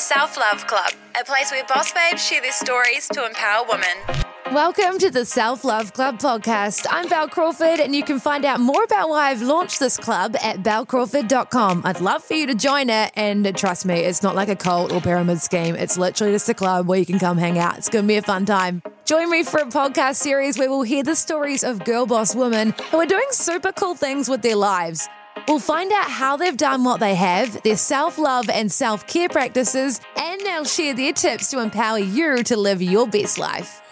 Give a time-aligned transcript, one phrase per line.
[0.00, 4.24] Self Love Club, a place where boss babes share their stories to empower women.
[4.50, 6.86] Welcome to the Self Love Club podcast.
[6.88, 10.36] I'm Bel Crawford, and you can find out more about why I've launched this club
[10.42, 11.82] at belcrawford.com.
[11.84, 14.90] I'd love for you to join it, and trust me, it's not like a cult
[14.90, 15.76] or pyramid scheme.
[15.76, 17.76] It's literally just a club where you can come hang out.
[17.76, 18.82] It's going to be a fun time.
[19.04, 22.74] Join me for a podcast series where we'll hear the stories of girl boss women
[22.90, 25.10] who are doing super cool things with their lives.
[25.48, 29.28] We'll find out how they've done what they have, their self love and self care
[29.28, 33.82] practices, and they'll share their tips to empower you to live your best life.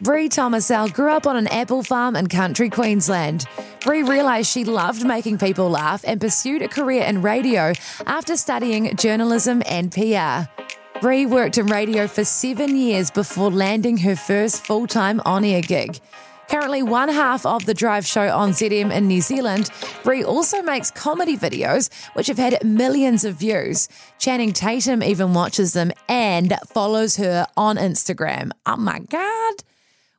[0.00, 3.46] Bree Tomasel grew up on an apple farm in country Queensland.
[3.82, 7.72] Bree realised she loved making people laugh and pursued a career in radio
[8.06, 10.50] after studying journalism and PR.
[11.00, 15.60] Bree worked in radio for seven years before landing her first full time on air
[15.60, 15.98] gig.
[16.48, 19.70] Currently, one half of the drive show on ZM in New Zealand,
[20.02, 23.88] Bree also makes comedy videos which have had millions of views.
[24.18, 28.50] Channing Tatum even watches them and follows her on Instagram.
[28.66, 29.54] Oh my God.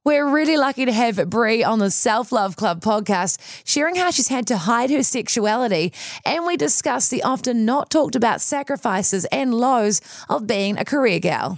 [0.04, 4.28] We're really lucky to have Bree on the Self Love Club podcast, sharing how she's
[4.28, 5.94] had to hide her sexuality.
[6.24, 11.20] And we discuss the often not talked about sacrifices and lows of being a career
[11.20, 11.58] gal.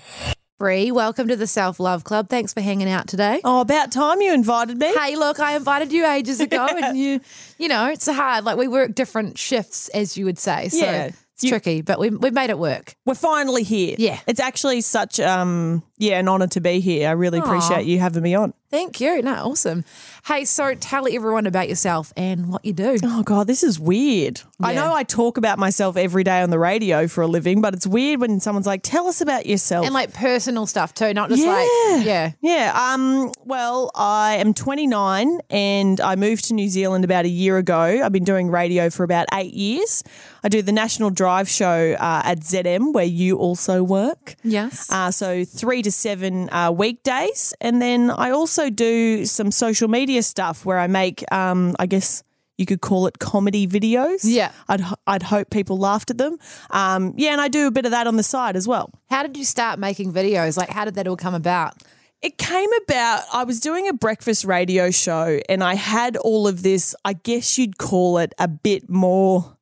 [0.59, 2.29] Bree, welcome to the Self Love Club.
[2.29, 3.41] Thanks for hanging out today.
[3.43, 4.91] Oh, about time you invited me.
[4.97, 7.21] Hey, look, I invited you ages ago, and you,
[7.59, 8.43] you know, it's hard.
[8.43, 10.69] Like we work different shifts, as you would say.
[10.69, 11.03] So Yeah.
[11.35, 12.95] it's You- tricky, but we we made it work.
[13.05, 13.95] We're finally here.
[13.99, 14.19] Yeah.
[14.25, 17.07] It's actually such um yeah, an honour to be here.
[17.09, 18.51] I really appreciate you having me on.
[18.69, 19.21] Thank you.
[19.21, 19.85] No, awesome.
[20.25, 22.97] Hey, so tell everyone about yourself and what you do.
[23.01, 24.41] Oh god, this is weird.
[24.61, 27.73] I know I talk about myself every day on the radio for a living, but
[27.73, 31.29] it's weird when someone's like, "Tell us about yourself." And like personal stuff too, not
[31.29, 31.97] just like Yeah.
[31.97, 32.31] yeah.
[32.41, 32.93] Yeah.
[32.93, 33.31] Um.
[33.45, 37.77] Well, I am 29 and I moved to New Zealand about a year ago.
[38.03, 40.03] I've been doing radio for about eight years.
[40.43, 44.35] I do the National Drive Show uh, at ZM, where you also work.
[44.43, 44.89] Yes.
[44.91, 50.23] Uh, so three to seven uh, weekdays, and then I also do some social media
[50.23, 52.23] stuff where I make, um, I guess
[52.57, 54.21] you could call it comedy videos.
[54.23, 54.51] Yeah.
[54.67, 56.37] I'd I'd hope people laughed at them.
[56.71, 58.91] Um, yeah, and I do a bit of that on the side as well.
[59.09, 60.57] How did you start making videos?
[60.57, 61.75] Like how did that all come about?
[62.21, 66.63] It came about, I was doing a breakfast radio show and I had all of
[66.63, 69.55] this, I guess you'd call it a bit more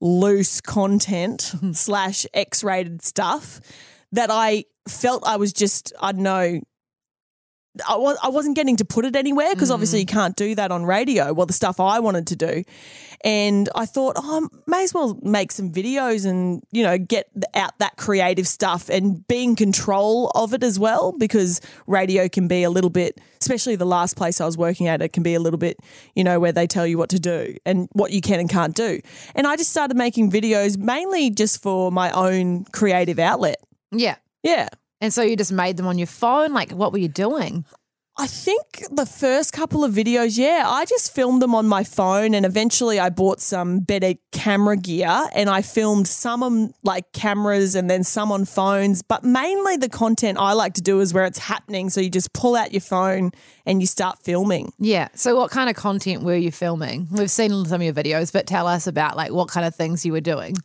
[0.00, 3.60] loose content slash X rated stuff
[4.10, 6.60] that I felt I was just, I don't know.
[7.88, 10.10] I, was, I wasn't getting to put it anywhere because obviously you mm.
[10.12, 11.32] can't do that on radio.
[11.32, 12.64] Well, the stuff I wanted to do.
[13.24, 17.30] And I thought, oh, I may as well make some videos and, you know, get
[17.54, 22.48] out that creative stuff and be in control of it as well because radio can
[22.48, 25.34] be a little bit, especially the last place I was working at, it can be
[25.34, 25.78] a little bit,
[26.14, 28.74] you know, where they tell you what to do and what you can and can't
[28.74, 29.00] do.
[29.34, 33.56] And I just started making videos mainly just for my own creative outlet.
[33.90, 34.16] Yeah.
[34.42, 34.68] Yeah.
[35.04, 36.54] And so you just made them on your phone?
[36.54, 37.66] Like what were you doing?
[38.16, 42.32] I think the first couple of videos, yeah, I just filmed them on my phone
[42.32, 47.74] and eventually I bought some better camera gear and I filmed some on like cameras
[47.74, 49.02] and then some on phones.
[49.02, 51.90] But mainly the content I like to do is where it's happening.
[51.90, 53.32] So you just pull out your phone
[53.66, 54.72] and you start filming.
[54.78, 55.08] Yeah.
[55.14, 57.08] So what kind of content were you filming?
[57.10, 60.06] We've seen some of your videos, but tell us about like what kind of things
[60.06, 60.56] you were doing.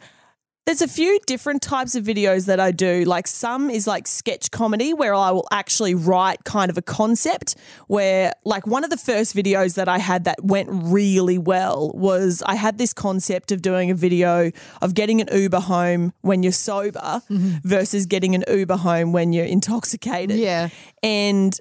[0.66, 3.04] There's a few different types of videos that I do.
[3.04, 7.56] Like some is like sketch comedy where I will actually write kind of a concept
[7.88, 12.44] where like one of the first videos that I had that went really well was
[12.46, 16.52] I had this concept of doing a video of getting an Uber home when you're
[16.52, 17.56] sober mm-hmm.
[17.64, 20.38] versus getting an Uber home when you're intoxicated.
[20.38, 20.70] Yeah.
[21.02, 21.60] And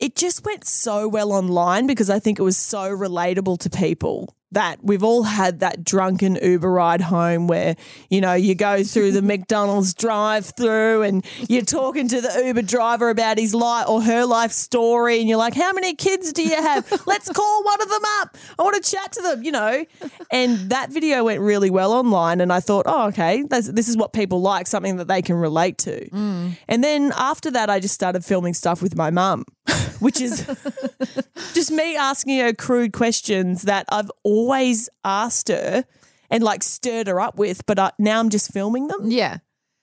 [0.00, 4.34] it just went so well online because I think it was so relatable to people
[4.52, 7.76] that we've all had that drunken Uber ride home where,
[8.08, 12.62] you know, you go through the McDonald's drive through and you're talking to the Uber
[12.62, 16.42] driver about his life or her life story and you're like, how many kids do
[16.42, 16.90] you have?
[17.06, 18.36] Let's call one of them up.
[18.58, 19.84] I want to chat to them, you know.
[20.30, 24.12] And that video went really well online and I thought, oh, okay, this is what
[24.12, 26.08] people like, something that they can relate to.
[26.10, 26.56] Mm.
[26.68, 29.44] And then after that, I just started filming stuff with my mum,
[30.00, 30.44] which is
[31.54, 35.84] just me asking her crude questions that I've always asked her.
[36.30, 39.10] and like stirred her up with, but uh, now I'm just filming them.
[39.10, 39.38] Yeah.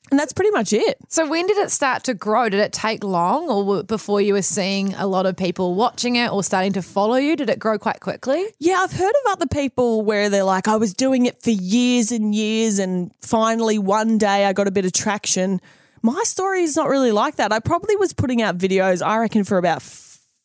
[0.09, 0.97] And that's pretty much it.
[1.09, 2.47] So when did it start to grow?
[2.47, 6.31] Did it take long or before you were seeing a lot of people watching it
[6.31, 7.35] or starting to follow you?
[7.35, 8.45] Did it grow quite quickly?
[8.59, 12.13] Yeah, I've heard of other people where they're like, I was doing it for years
[12.13, 15.59] and years, and finally one day I got a bit of traction.
[16.01, 17.51] My story is not really like that.
[17.51, 19.81] I probably was putting out videos, I reckon, for about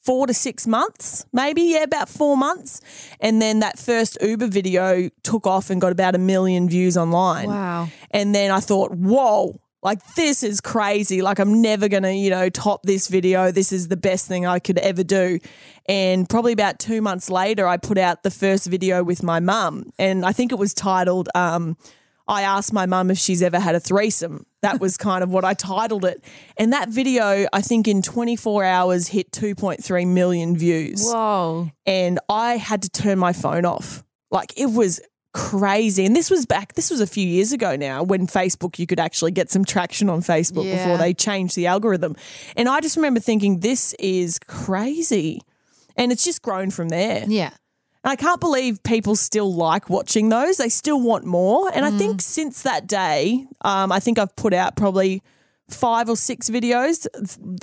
[0.05, 2.81] four to six months, maybe, yeah, about four months.
[3.21, 7.49] And then that first Uber video took off and got about a million views online.
[7.49, 7.89] Wow.
[8.11, 11.23] And then I thought, whoa, like this is crazy.
[11.23, 13.51] Like I'm never going to, you know, top this video.
[13.51, 15.39] This is the best thing I could ever do.
[15.87, 19.93] And probably about two months later, I put out the first video with my mum.
[19.99, 21.77] And I think it was titled, um,
[22.29, 24.47] I asked my mum if she's ever had a threesome.
[24.63, 26.23] That was kind of what I titled it.
[26.57, 31.71] And that video, I think in 24 hours, hit 2.3 million views Whoa.
[31.85, 34.05] and I had to turn my phone off.
[34.31, 35.01] Like it was
[35.35, 36.05] crazy.
[36.07, 39.01] And this was back, this was a few years ago now when Facebook, you could
[39.01, 40.77] actually get some traction on Facebook Yeah.
[40.85, 42.15] before they changed the algorithm.
[42.57, 45.41] And I just remember thinking, this is crazy.
[45.97, 47.25] And it's just grown from there.
[47.27, 47.51] Yeah.
[48.05, 50.57] And I can't believe people still like watching those.
[50.57, 51.71] They still want more.
[51.73, 55.23] And I think since that day, um, I think I've put out probably
[55.71, 57.07] five or six videos,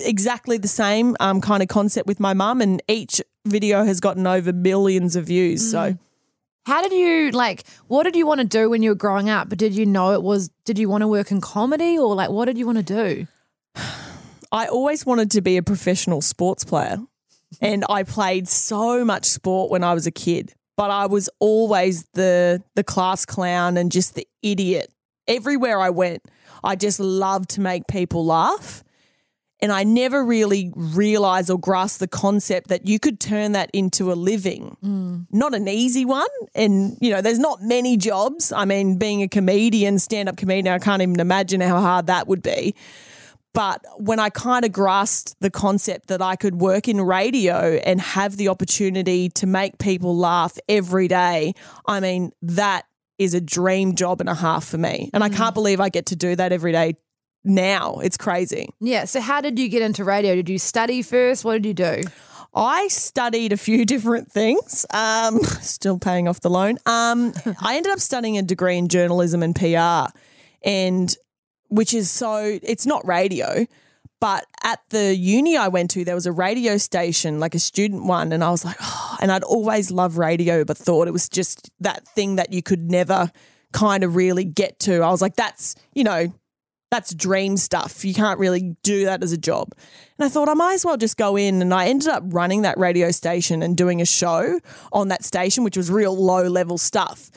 [0.01, 4.25] exactly the same um, kind of concept with my mum, and each video has gotten
[4.27, 5.69] over millions of views.
[5.69, 5.97] So
[6.65, 9.49] How did you like what did you want to do when you were growing up?
[9.49, 12.29] But did you know it was did you want to work in comedy or like
[12.29, 13.27] what did you want to do?
[14.51, 16.97] I always wanted to be a professional sports player.
[17.61, 22.05] And I played so much sport when I was a kid, but I was always
[22.13, 24.91] the the class clown and just the idiot.
[25.27, 26.23] Everywhere I went,
[26.63, 28.83] I just loved to make people laugh.
[29.61, 34.11] And I never really realized or grasped the concept that you could turn that into
[34.11, 34.77] a living.
[34.81, 35.25] Mm.
[35.31, 36.29] Not an easy one.
[36.55, 38.53] And, you know, there's not many jobs.
[38.53, 42.27] I mean, being a comedian, stand up comedian, I can't even imagine how hard that
[42.27, 42.73] would be.
[43.59, 47.99] But when I kind of grasped the concept that I could work in radio and
[47.99, 51.51] have the opportunity to make people laugh every day,
[51.85, 52.85] I mean, that
[53.17, 55.09] is a dream job and a half for me.
[55.13, 56.95] And I can't believe I get to do that every day
[57.43, 57.95] now.
[57.95, 58.69] It's crazy.
[58.79, 59.03] Yeah.
[59.03, 60.35] So how did you get into radio?
[60.35, 61.43] Did you study first?
[61.43, 62.03] What did you do?
[62.55, 64.85] I studied a few different things.
[64.93, 66.77] Um, still paying off the loan.
[66.85, 70.17] Um, I ended up studying a degree in journalism and PR,
[70.63, 71.13] and
[71.69, 73.65] which is so it's not radio,
[74.19, 78.05] but at the uni I went to, there was a radio station, like a student
[78.05, 81.29] one, and I was like, oh, and I'd always loved radio, but thought it was
[81.29, 83.31] just that thing that you could never
[83.71, 85.01] kind of really get to.
[85.01, 86.33] I was like, that's you know,
[86.91, 88.03] that's dream stuff.
[88.03, 89.73] You can't really do that as a job.
[90.17, 91.61] And I thought I might as well just go in.
[91.61, 94.59] And I ended up running that radio station and doing a show
[94.91, 97.29] on that station, which was real low level stuff.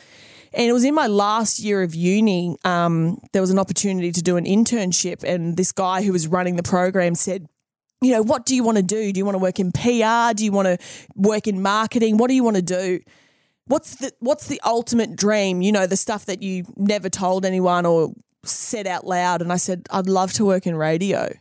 [0.54, 2.56] And it was in my last year of uni.
[2.64, 6.56] Um, there was an opportunity to do an internship, and this guy who was running
[6.56, 7.48] the program said,
[8.02, 9.12] you know, what do you want to do?
[9.12, 10.34] Do you want to work in PR?
[10.34, 10.78] Do you want to
[11.14, 12.16] work in marketing?
[12.16, 13.00] What do you want to do?
[13.66, 15.62] What's the what's the ultimate dream?
[15.62, 18.12] You know, the stuff that you never told anyone or
[18.44, 19.40] said out loud.
[19.40, 21.32] And I said, I'd love to work in radio.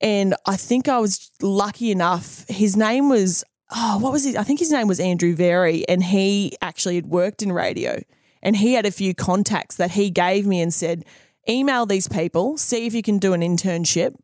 [0.00, 2.44] And I think I was lucky enough.
[2.48, 4.36] His name was oh, what was it?
[4.36, 8.02] I think his name was Andrew Very, and he actually had worked in radio.
[8.42, 11.04] And he had a few contacts that he gave me and said,
[11.48, 14.14] email these people, see if you can do an internship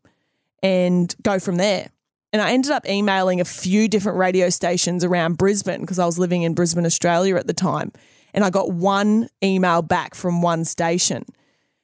[0.61, 1.89] and go from there.
[2.33, 6.19] And I ended up emailing a few different radio stations around Brisbane because I was
[6.19, 7.91] living in Brisbane, Australia at the time.
[8.33, 11.23] And I got one email back from one station.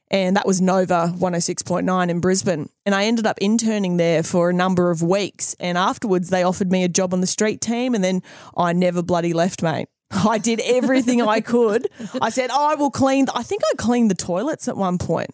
[0.09, 2.69] And that was Nova 106.9 in Brisbane.
[2.85, 5.55] And I ended up interning there for a number of weeks.
[5.57, 7.95] And afterwards, they offered me a job on the street team.
[7.95, 8.21] And then
[8.57, 9.87] I never bloody left, mate.
[10.11, 11.87] I did everything I could.
[12.21, 13.27] I said, oh, I will clean.
[13.33, 15.29] I think I cleaned the toilets at one point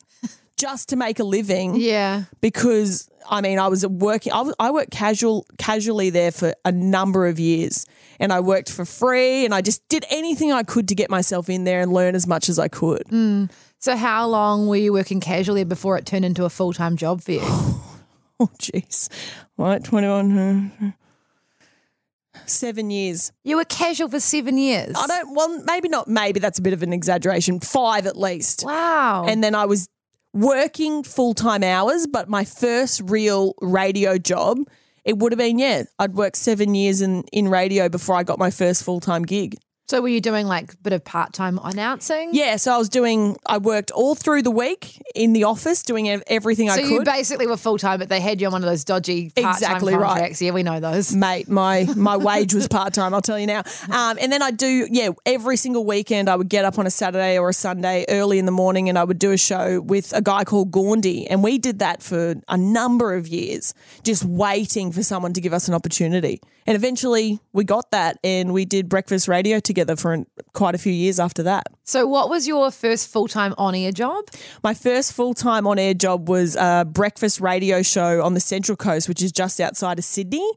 [0.58, 2.24] just to make a living Yeah.
[2.42, 6.72] because I mean I was working I, was- I worked casual casually there for a
[6.72, 7.86] number of years
[8.20, 11.48] and I worked for free and I just did anything I could to get myself
[11.48, 13.04] in there and learn as much as I could.
[13.12, 13.52] Mm.
[13.78, 17.22] So how long were you working casually before it turned into a full time job
[17.22, 17.42] for you?
[18.40, 19.10] Oh jeez.
[19.58, 20.92] Right, 21 uh,
[22.46, 23.32] 7 years.
[23.44, 24.96] you were casual for seven years.
[24.98, 27.60] I don't well maybe not maybe that's a bit of an exaggeration.
[27.60, 28.64] 5 at least.
[28.66, 29.26] Wow.
[29.28, 29.88] And then I was
[30.34, 34.60] working full time hours, but my first real radio job,
[35.04, 38.38] it would have been, yeah, I'd worked seven years in, in radio before I got
[38.38, 39.58] my first full time gig.
[39.90, 42.32] So were you doing like a bit of part time announcing?
[42.34, 46.10] Yeah, so I was doing, I worked all through the week in the office doing
[46.28, 46.88] everything So I could.
[46.88, 49.30] So you basically were full time, but they had you on one of those dodgy
[49.30, 50.42] part-time Exactly right.
[50.42, 51.16] Yeah, we know those.
[51.16, 53.14] Mate, my my wage was part time.
[53.14, 53.64] I'll tell you now.
[53.90, 56.92] Um, and then I do, yeah, every single weekend I would get up on a
[56.92, 60.12] Saturday or a Sunday early in the morning, and I would do a show with
[60.14, 64.92] a guy called Gaundy, and we did that for a number of years, just waiting
[64.92, 66.42] for someone to give us an opportunity.
[66.68, 70.78] And eventually we got that, and we did breakfast radio together for an, quite a
[70.78, 71.68] few years after that.
[71.86, 74.26] So what was your first full time on air job?
[74.64, 78.76] My first full time on air job was a breakfast radio show on the Central
[78.76, 80.52] Coast, which is just outside of Sydney.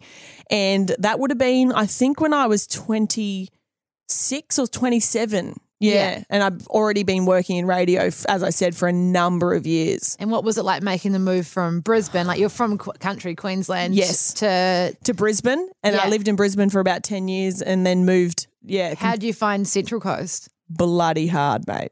[0.50, 5.60] And that would have been, I think, when I was 26 or 27.
[5.80, 5.92] Yeah.
[5.94, 6.24] Yeah.
[6.28, 10.16] And I've already been working in radio, as I said, for a number of years.
[10.20, 12.26] And what was it like making the move from Brisbane?
[12.26, 14.34] Like you're from country Queensland, Yes.
[14.34, 15.68] To To Brisbane.
[15.82, 19.26] And I lived in Brisbane for about 10 years and then moved, yeah, how do
[19.26, 20.48] you find Central Coast?
[20.72, 21.90] bloody hard, mate.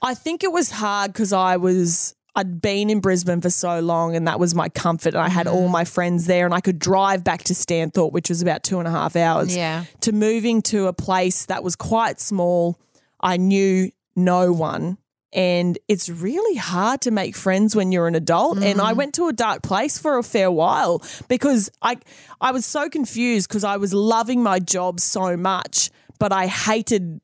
[0.00, 4.16] I think it was hard because I was I'd been in Brisbane for so long
[4.16, 5.54] and that was my comfort and I had Mm.
[5.54, 8.78] all my friends there and I could drive back to Stanthorpe, which was about two
[8.80, 9.56] and a half hours.
[9.56, 9.84] Yeah.
[10.00, 12.78] To moving to a place that was quite small,
[13.20, 14.98] I knew no one.
[15.32, 18.58] And it's really hard to make friends when you're an adult.
[18.58, 18.84] And Mm.
[18.84, 21.96] I went to a dark place for a fair while because I
[22.40, 27.20] I was so confused because I was loving my job so much, but I hated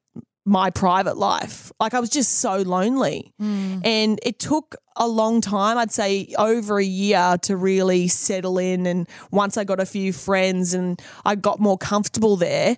[0.51, 1.71] my private life.
[1.79, 3.33] Like I was just so lonely.
[3.41, 3.87] Mm.
[3.87, 8.85] And it took a long time, I'd say over a year to really settle in.
[8.85, 12.77] And once I got a few friends and I got more comfortable there,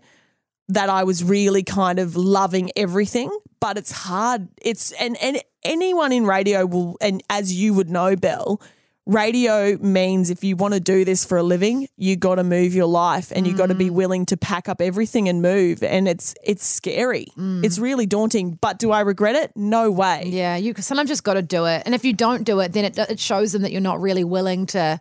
[0.69, 3.31] that I was really kind of loving everything.
[3.59, 4.49] But it's hard.
[4.61, 8.61] It's and and anyone in radio will and as you would know, Bel,
[9.07, 12.75] radio means if you want to do this for a living, you got to move
[12.75, 15.83] your life and you got to be willing to pack up everything and move.
[15.83, 17.27] And it's it's scary.
[17.37, 18.59] It's really daunting.
[18.61, 19.53] But do I regret it?
[19.57, 20.25] No way.
[20.27, 21.83] Yeah, you sometimes just got to do it.
[21.85, 24.25] And if you don't do it, then it, it shows them that you're not really
[24.25, 25.01] willing to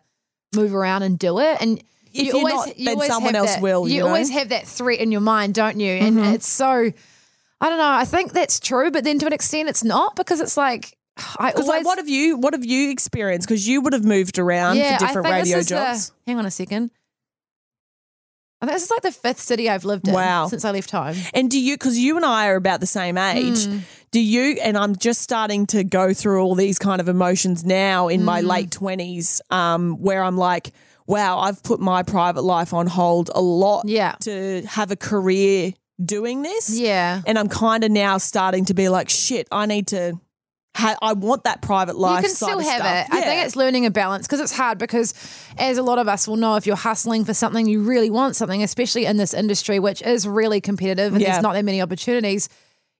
[0.55, 1.58] move around and do it.
[1.62, 1.79] And
[2.13, 4.05] If you you're always, not, you then always someone else that- will, You, you know?
[4.08, 4.13] Mm-hmm.
[4.13, 5.91] always have that threat in your mind, don't you?
[5.93, 6.91] And it's so.
[7.63, 7.91] I don't know.
[7.91, 11.22] I think that's true, but then to an extent, it's not because it's like I
[11.51, 11.68] Because always.
[11.68, 13.48] like, what have you what have you experienced?
[13.48, 16.10] Because you would have moved around yeah, for different I think radio this is jobs.
[16.10, 16.91] The, hang on a second.
[18.62, 20.46] I think this is like the fifth city I've lived in Wow.
[20.48, 21.15] since I left home.
[21.34, 23.80] And do you, because you and I are about the same age, Hmm.
[24.12, 28.08] do you, and I'm just starting to go through all these kind of emotions now
[28.08, 28.25] in Hmm.
[28.27, 30.74] my late 20s, um, where I'm like,
[31.08, 34.13] wow, I've put my private life on hold a lot Yeah.
[34.22, 36.70] to have a career doing this.
[36.70, 37.24] Yeah.
[37.25, 40.20] And I'm kind of now starting to be like, shit, I need to,
[40.75, 42.22] ha- I want that private life.
[42.24, 43.08] You can still have stuff.
[43.10, 43.13] it.
[43.13, 45.13] I think it's learning a balance because it's hard because,
[45.58, 48.36] as a lot of us will know, if you're hustling for something, you really want
[48.36, 51.32] something, especially in this industry, which is really competitive and Yeah.
[51.34, 52.50] there's not that many opportunities.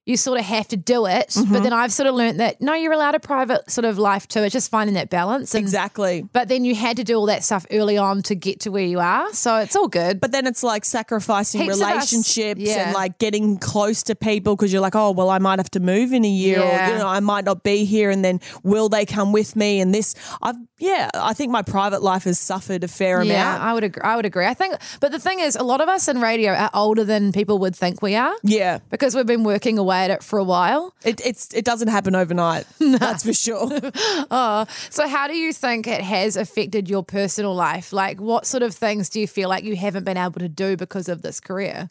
[0.04, 1.28] You sort of have to do it.
[1.28, 1.52] Mm-hmm.
[1.52, 4.26] But then I've sort of learned that no, you're allowed a private sort of life
[4.26, 4.40] too.
[4.40, 5.54] It's just finding that balance.
[5.54, 6.22] And, Exactly.
[6.32, 8.84] But then you had to do all that stuff early on to get to where
[8.84, 9.32] you are.
[9.32, 10.20] So it's all good.
[10.20, 12.86] But then it's like sacrificing Heaps relationships yeah.
[12.86, 15.80] and like getting close to people because you're like, oh, well, I might have to
[15.80, 16.88] move in a year Yeah.
[16.88, 18.10] or, you know, I might not be here.
[18.10, 19.80] And then will they come with me?
[19.80, 23.62] And this, I've, yeah, I think my private life has suffered a fair yeah, amount.
[23.62, 24.02] I would agree.
[24.02, 24.46] I would agree.
[24.46, 27.30] I think, but the thing is, a lot of us in radio are older than
[27.30, 28.34] people would think we are.
[28.42, 28.80] Yeah.
[28.90, 30.92] Because we've been working away at it for a while.
[31.04, 32.66] It, it's, it doesn't happen overnight.
[32.80, 33.70] That's for sure.
[34.34, 37.92] Oh, so, how do you think it has affected your personal life?
[37.92, 40.76] Like, what sort of things do you feel like you haven't been able to do
[40.76, 41.90] because of this career?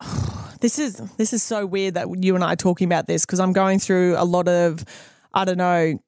[0.60, 3.40] This is this is so weird that you and I are talking about this because
[3.40, 4.84] I'm going through a lot of
[5.34, 5.98] I don't know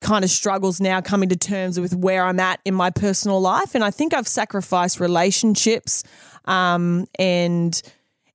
[0.00, 3.74] kind of struggles now coming to terms with where I'm at in my personal life
[3.74, 6.04] and I think I've sacrificed relationships
[6.44, 7.80] um, and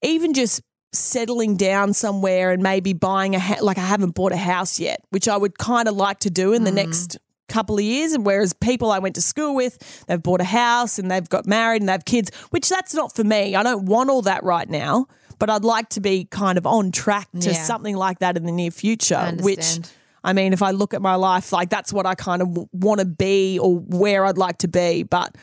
[0.01, 4.37] even just settling down somewhere and maybe buying a ha- like I haven't bought a
[4.37, 7.17] house yet which I would kind of like to do in the next
[7.49, 10.99] couple of years and whereas people I went to school with they've bought a house
[10.99, 13.85] and they've got married and they have kids which that's not for me I don't
[13.85, 15.07] want all that right now
[15.39, 17.63] but I'd like to be kind of on track to Yeah.
[17.63, 19.79] something like that in the near future which.
[20.23, 22.67] I mean if I look at my life like that's what I kind of w-
[22.71, 25.35] want to be or where I'd like to be but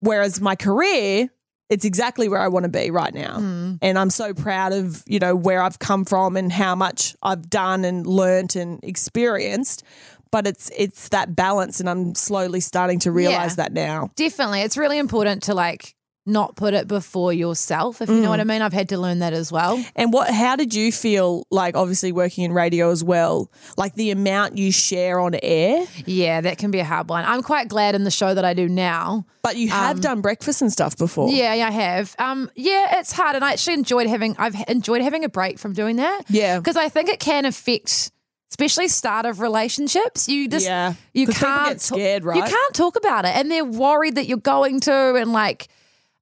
[0.00, 1.28] whereas my career
[1.70, 3.38] it's exactly where I want to be right now.
[3.38, 3.74] Hmm.
[3.80, 7.48] And I'm so proud of, you know, where I've come from and how much I've
[7.48, 9.82] done and learnt and experienced.
[10.30, 13.64] But it's it's that balance and I'm slowly starting to realize Yeah.
[13.64, 14.10] that now.
[14.14, 14.60] Definitely.
[14.60, 15.93] It's really important to like
[16.26, 18.62] not put it before yourself, if you know what I mean.
[18.62, 19.82] I've had to learn that as well.
[19.94, 20.30] And what?
[20.32, 21.76] How did you feel like?
[21.76, 25.84] Obviously, working in radio as well, like the amount you share on air.
[26.06, 27.24] Yeah, that can be a hard one.
[27.26, 29.26] I'm quite glad in the show that I do now.
[29.42, 31.28] But you have done breakfast and stuff before.
[31.30, 32.14] Yeah, I have.
[32.18, 34.34] Um, yeah, it's hard, and I actually enjoyed having.
[34.38, 36.22] I've enjoyed having a break from doing that.
[36.30, 36.58] Yeah.
[36.58, 38.10] because I think it can affect,
[38.50, 40.26] especially start of relationships.
[40.28, 40.94] You just Yeah.
[41.12, 44.80] you can't get scared, You can't talk about it, and they're worried that you're going
[44.80, 45.68] to, and like.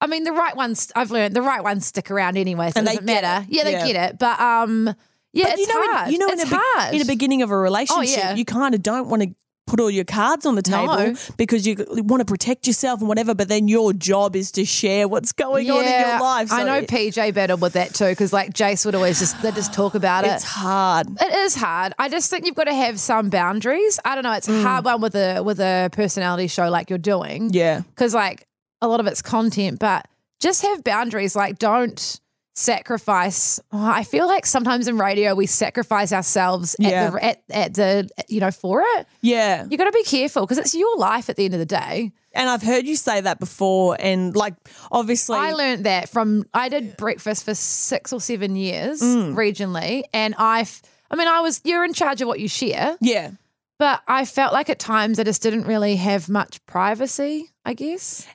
[0.03, 0.91] I mean, the right ones.
[0.97, 3.45] I've learned the right ones stick around anyway, so And it they doesn't matter.
[3.49, 3.55] it.
[3.55, 3.87] Yeah, they Yeah.
[3.93, 4.19] get it.
[4.19, 4.95] But um,
[5.33, 6.07] yeah, But it's you know, hard.
[6.09, 6.93] In, you know, it's in the, be- hard.
[6.95, 8.35] in the beginning of a relationship, yeah.
[8.35, 9.31] you kind of don't want to
[9.69, 11.15] put all your cards on the table No.
[11.37, 13.33] because you want to protect yourself and whatever.
[13.33, 16.53] But then your job is to share what's going on in your life.
[16.53, 19.53] I know it- PJ battled with that too because like Jase would always just they
[19.53, 20.33] just talk about it.
[20.33, 21.07] it's hard.
[21.19, 21.95] It is hard.
[21.97, 24.01] I just think you've got to have some boundaries.
[24.05, 24.33] I don't know.
[24.33, 27.51] It's a hard one with a with a personality show like you're doing.
[27.51, 27.55] Mm.
[27.55, 27.81] Yeah.
[27.83, 28.47] because like
[28.83, 30.07] a lot of it's content, but
[30.41, 31.35] just have boundaries.
[31.35, 32.21] Like don't
[32.55, 33.59] sacrifice.
[33.73, 36.89] oh, I feel like sometimes in radio we sacrifice ourselves Yeah.
[36.89, 39.07] at the at, at the you know for it.
[39.23, 39.67] Yeah.
[39.71, 42.13] You got to be careful because it's your life at the end of the day.
[42.35, 43.97] And I've heard you say that before.
[44.01, 44.55] And like,
[44.91, 49.35] obviously, I learned that from I did breakfast for six or seven years Mm.
[49.35, 50.67] regionally, and I,
[51.11, 53.33] I mean, I was you're in charge of what you share, yeah.
[53.79, 57.51] but I felt like at times I just didn't really have much privacy.
[57.65, 58.27] I guess.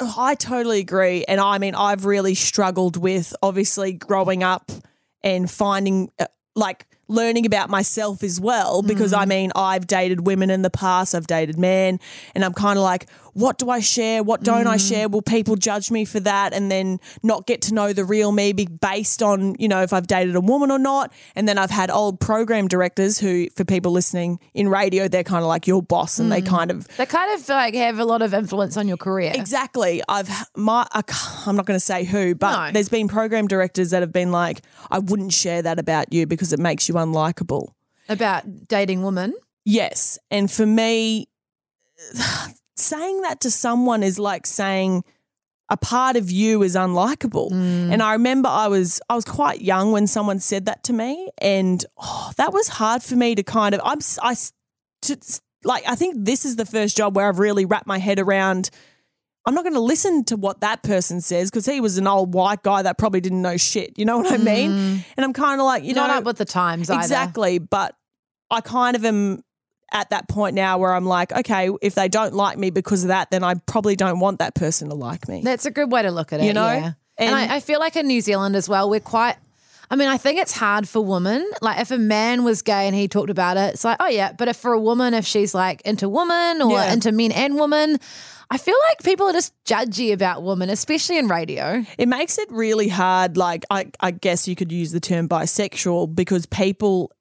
[0.00, 1.24] I totally agree.
[1.26, 4.70] And I mean, I've really struggled with obviously growing up
[5.22, 10.50] and finding uh, like learning about myself as well because I mean, I've dated women
[10.50, 12.00] in the past, I've dated men,
[12.34, 14.22] and I'm kind of like, what do I share?
[14.22, 14.88] What don't I mm.
[14.88, 15.10] share?
[15.10, 18.54] Will people judge me for that and then not get to know the real me
[18.54, 21.12] based on, you know, if I've dated a woman or not?
[21.34, 25.42] And then I've had old program directors who, for people listening in radio, they're kind
[25.42, 26.46] of like your boss and they mm.
[26.46, 29.32] kind of They kind of like have a lot of influence on your career.
[29.34, 30.02] Exactly.
[30.08, 31.02] I've, my, I,
[31.44, 32.72] I'm not going to say who, but No.
[32.72, 36.54] there's been program directors that have been like, I wouldn't share that about you because
[36.54, 37.68] it makes you unlikable.
[38.08, 39.34] About dating women.
[39.66, 41.26] Yes, and for me,
[42.76, 45.04] saying that to someone is like saying
[45.68, 47.50] a part of you is unlikable.
[47.50, 47.92] Mm.
[47.92, 51.30] And I remember I was I was quite young when someone said that to me,
[51.38, 54.36] and oh, that was hard for me to kind of I'm I
[55.02, 58.18] to, like I think this is the first job where I've really wrapped my head
[58.18, 58.70] around.
[59.44, 62.34] I'm not going to listen to what that person says because he was an old
[62.34, 63.96] white guy that probably didn't know shit.
[63.96, 64.72] You know what I mean?
[64.72, 65.04] Mm.
[65.16, 67.00] And I'm kind of like, you Not know, up with the times either.
[67.00, 67.60] Exactly.
[67.60, 67.94] But
[68.50, 69.44] I kind of am
[69.96, 73.08] at that point now where I'm like, okay, if they don't like me because of
[73.08, 75.40] that, then I probably don't want that person to like me.
[75.42, 76.44] That's a good way to look at it.
[76.44, 76.66] You know?
[76.70, 76.92] yeah.
[77.18, 79.36] and, And- I, I feel like in New Zealand as well, we're quite.
[79.88, 81.48] I mean, I think it's hard for women.
[81.62, 84.32] Like, if a man was gay and he talked about it, it's like, oh yeah.
[84.32, 86.92] But if for a woman, if she's like into women or Yeah.
[86.92, 87.98] into men and women,
[88.50, 91.84] I feel like people are just judgy about women, especially in radio.
[91.98, 93.36] It makes it really hard.
[93.36, 97.12] Like, I, I guess you could use the term bisexual because people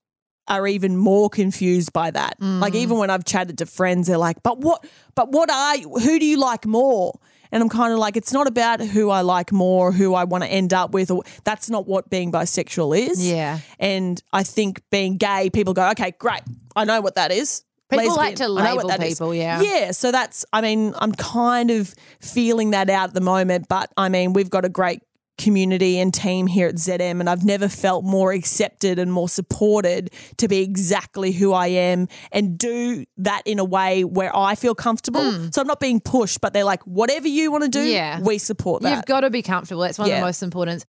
[0.47, 2.39] are even more confused by that.
[2.39, 2.60] Mm.
[2.60, 5.89] Like, even when I've chatted to friends, they're like, but what, but what are you,
[5.89, 7.19] who do you like more?
[7.51, 10.43] And I'm kind of like, it's not about who I like more, who I want
[10.43, 13.25] to end up with, or that's not what being bisexual is.
[13.25, 13.60] Yeah.
[13.79, 16.41] And I think being gay, people go, okay, great.
[16.75, 17.63] I know what that is.
[17.89, 19.62] People like to label that is." people, yeah.
[19.62, 19.91] Yeah.
[19.91, 24.10] So that's, I mean, I'm kind of feeling that out at the moment, but I
[24.10, 25.01] mean, we've got a great
[25.37, 30.11] community and team here at ZM, and I've never felt more accepted and more supported
[30.37, 34.75] to be exactly who I am and do that in a way where I feel
[34.75, 35.31] comfortable.
[35.31, 35.49] Hmm.
[35.51, 37.83] So I'm not being pushed, but they're like, whatever you want to do.
[37.83, 38.19] Yeah.
[38.21, 38.95] we support that.
[38.95, 39.81] You've got to be comfortable.
[39.81, 40.85] That's one of the most important.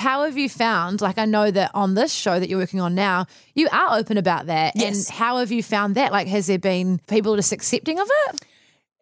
[0.00, 2.94] How have you found, like, I know that on this show that you're working on
[2.94, 4.72] now, you are open about that.
[4.74, 5.08] Yes.
[5.08, 6.10] And how have you found that?
[6.10, 8.40] Like, has there been people just accepting of it?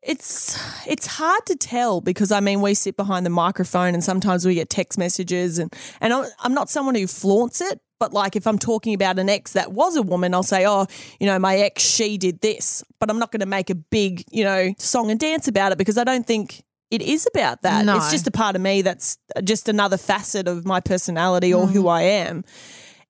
[0.02, 4.46] It's it's hard to tell because I mean we sit behind the microphone and sometimes
[4.46, 8.36] we get text messages and and I'm, I'm not someone who flaunts it but like
[8.36, 10.86] if I'm talking about an ex that was a woman I'll say oh
[11.18, 14.22] you know my ex she did this but I'm not going to make a big
[14.30, 17.84] you know song and dance about it because I don't think it is about that.
[17.84, 17.96] No.
[17.96, 21.84] it's just a part of me that's just another facet of my personality or who
[21.84, 21.90] mm.
[21.90, 22.44] I am.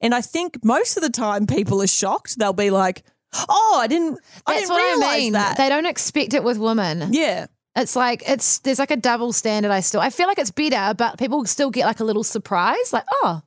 [0.00, 2.38] And I think most of the time people are shocked.
[2.38, 3.04] They'll be like
[3.48, 5.32] oh I didn't I That's didn't what I mean.
[5.34, 7.12] that They don't expect it with women.
[7.12, 9.70] yeah It's like it's there's like a double standard.
[9.70, 12.92] I still I feel like it's better, but people still get like a little surprise,
[12.92, 13.42] like oh.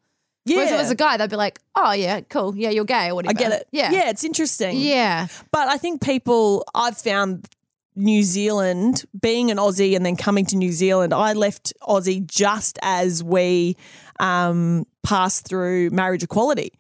[0.45, 2.85] yeah Whereas if it was a guy, they'd be like, oh yeah, cool, yeah, you're
[2.85, 3.31] gay or whatever.
[3.31, 3.67] I get it.
[3.71, 4.77] Yeah, Yeah, it's interesting.
[4.77, 5.27] yeah.
[5.51, 7.47] But I think people, I've found
[7.95, 12.79] New Zealand, being an Aussie and then coming to New Zealand, I left Aussie just
[12.81, 13.75] as we
[14.19, 16.71] um, passed through marriage equality.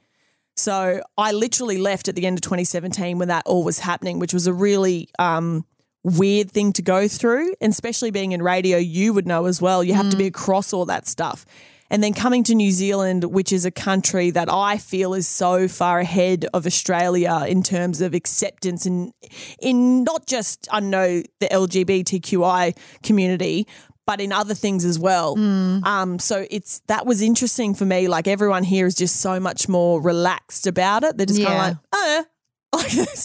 [0.61, 4.31] So I literally left at the end of 2017 when that all was happening, which
[4.31, 5.65] was a really um,
[6.03, 7.55] weird thing to go through.
[7.59, 9.83] And especially being in radio, you would know as well.
[9.83, 11.47] You have to be across all that stuff.
[11.89, 15.67] And then coming to New Zealand, which is a country that I feel is so
[15.67, 19.11] far ahead of Australia in terms of acceptance and
[19.59, 23.67] in not just, I know, the LGBTQI community,
[24.05, 25.37] but in other things as well.
[25.37, 28.07] Um, so it's that was interesting for me.
[28.07, 31.17] Like everyone here is just so much more relaxed about it.
[31.17, 32.25] They're just kind of like, oh,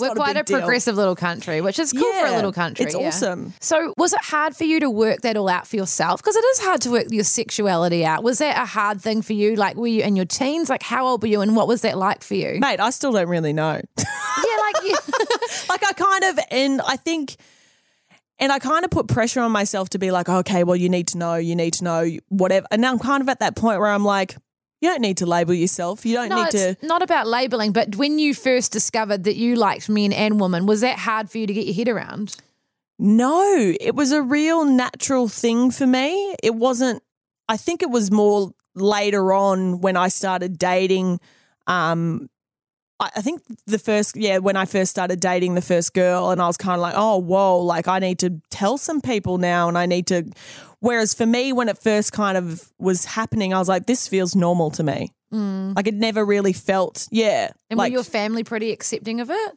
[0.01, 0.59] We're quite a, deal.
[0.59, 2.85] progressive little country, which is cool for a little country.
[2.85, 3.07] it's yeah.
[3.07, 3.55] awesome.
[3.61, 6.21] So, was it hard for you to work that all out for yourself?
[6.21, 8.25] Because it is hard to work your sexuality out.
[8.25, 9.55] Was that a hard thing for you?
[9.55, 10.69] Like, were you in your teens?
[10.69, 12.59] Like, how old were you, and what was that like for you?
[12.61, 13.81] Mate, I still don't really know.
[13.99, 14.97] yeah, like you.
[15.69, 17.37] like I kind of, and I think,
[18.39, 21.09] and I kind of put pressure on myself to be like, okay, well, you need
[21.09, 22.67] to know, you need to know, whatever.
[22.71, 24.37] And now I'm kind of at that point where I'm like,
[24.83, 26.05] you don't need to label yourself.
[26.05, 26.87] You don't No, need it's to.
[26.87, 30.83] not about labeling, but when you first discovered that you liked men and women, was
[30.83, 32.37] that hard for you to get your head around?
[32.99, 36.35] No, it was a real natural thing for me.
[36.43, 37.03] It wasn't,
[37.49, 41.21] I think it was more later on when I started dating.
[41.67, 42.29] Um,
[42.99, 46.47] I think the first, yeah, when I first started dating the first girl, and I
[46.47, 49.77] was kind of like, oh, whoa, like I need to tell some people now, and
[49.77, 50.31] I need to.
[50.81, 54.35] Whereas for me, when it first kind of was happening, I was like, this feels
[54.35, 55.11] normal to me.
[55.33, 55.77] Mm.
[55.77, 57.51] Like it never really felt, yeah.
[57.69, 59.53] And like, were your family pretty accepting of it?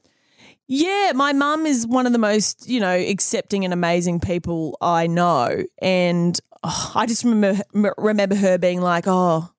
[0.72, 5.08] yeah, my mum is one of the most, you know, accepting and amazing people I
[5.08, 5.64] know.
[5.82, 7.64] And oh, I just remember
[7.98, 9.50] remember her being like, "Oh,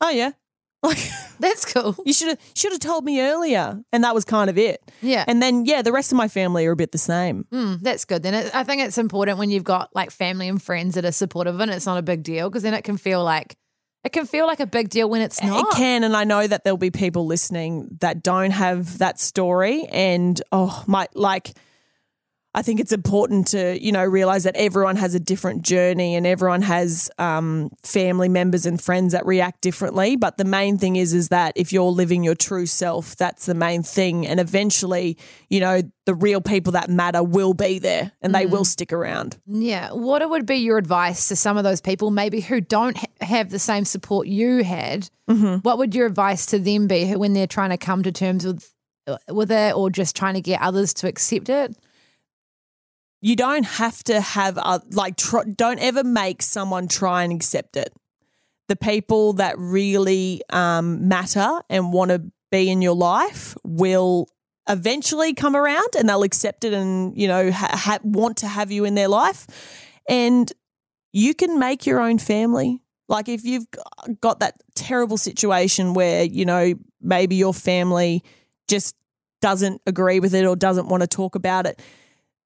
[0.00, 0.30] oh yeah."
[0.82, 0.98] Like
[1.40, 1.96] That's cool.
[2.04, 3.80] you should have should have told me earlier.
[3.92, 4.80] And that was kind of it.
[5.02, 5.24] Yeah.
[5.26, 7.44] And then yeah, the rest of my family are a bit the same.
[7.52, 8.22] Mm, that's good.
[8.22, 11.12] Then it, I think it's important when you've got like family and friends that are
[11.12, 13.56] supportive and it's not a big deal because then it can feel like
[14.04, 15.66] it can feel like a big deal when it's not.
[15.66, 19.84] It can, and I know that there'll be people listening that don't have that story.
[19.90, 21.56] And oh my, like,
[22.56, 26.26] I think it's important to you know realize that everyone has a different journey, and
[26.26, 30.16] everyone has um, family members and friends that react differently.
[30.16, 33.54] But the main thing is, is that if you're living your true self, that's the
[33.54, 34.26] main thing.
[34.26, 35.18] And eventually,
[35.50, 39.36] you know, the real people that matter will be there, and they will stick around.
[39.46, 39.92] Yeah.
[39.92, 43.50] What would be your advice to some of those people, maybe who don't ha- have
[43.50, 45.10] the same support you had?
[45.28, 45.56] Mm-hmm.
[45.56, 48.72] What would your advice to them be when they're trying to come to terms with
[49.28, 51.76] with it, or just trying to get others to accept it?
[53.20, 57.76] You don't have to have a, like tr- don't ever make someone try and accept
[57.76, 57.92] it.
[58.68, 64.28] The people that really um, matter and want to be in your life will
[64.68, 68.70] eventually come around and they'll accept it and you know ha- ha- want to have
[68.70, 69.46] you in their life.
[70.08, 70.52] And
[71.12, 72.82] you can make your own family.
[73.08, 73.66] Like if you've
[74.20, 78.24] got that terrible situation where you know maybe your family
[78.68, 78.96] just
[79.40, 81.80] doesn't agree with it or doesn't want to talk about it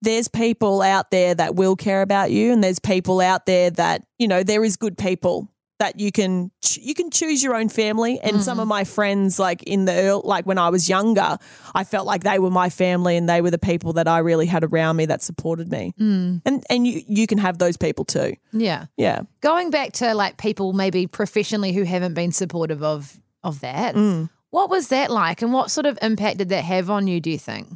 [0.02, 4.02] there's people out there that will care about you and there's people out there that
[4.18, 7.70] you know there is good people that you can ch- you can choose your own
[7.70, 11.38] family and some of my friends like in the like when I was younger
[11.74, 14.44] I felt like they were my family and they were the people that I really
[14.46, 18.34] had around me that supported me and and you you can have those people too
[18.52, 18.86] Yeah.
[18.98, 23.94] yeah Going back to like people maybe professionally who haven't been supportive of of that.
[23.94, 24.28] Mm.
[24.50, 27.20] What was that like, and what sort of impact did that have on you?
[27.20, 27.68] Do you think?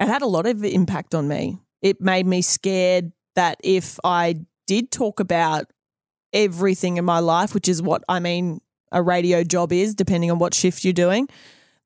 [0.00, 1.58] It had a lot of impact on me.
[1.82, 5.70] It made me scared that if I did talk about
[6.32, 8.60] everything in my life, which is what I mean
[8.92, 11.28] a radio job is, depending on what shift you're doing,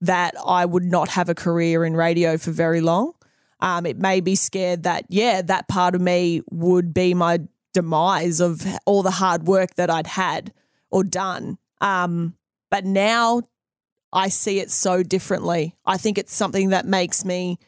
[0.01, 3.13] that I would not have a career in radio for very long.
[3.61, 7.41] Um, it made me scared that, yeah, that part of me would be my
[7.75, 10.53] demise of all the hard work that I'd had
[10.91, 11.59] or done.
[11.81, 12.35] Um,
[12.71, 13.43] but now
[14.13, 15.77] I see it so differently.
[15.85, 17.59] I think it's something that makes me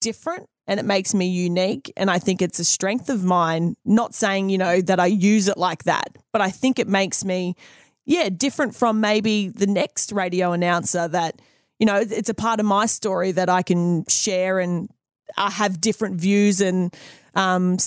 [0.00, 1.92] different and it makes me unique.
[1.96, 3.74] And I think it's a strength of mine.
[3.84, 7.24] Not saying, you know, that I use it like that, but I think it makes
[7.24, 7.56] me,
[8.04, 11.40] yeah, different from maybe the next radio announcer that,
[11.78, 14.90] you know, it's a part of my story that I can share and
[15.36, 16.94] I have different views and
[17.34, 17.78] um,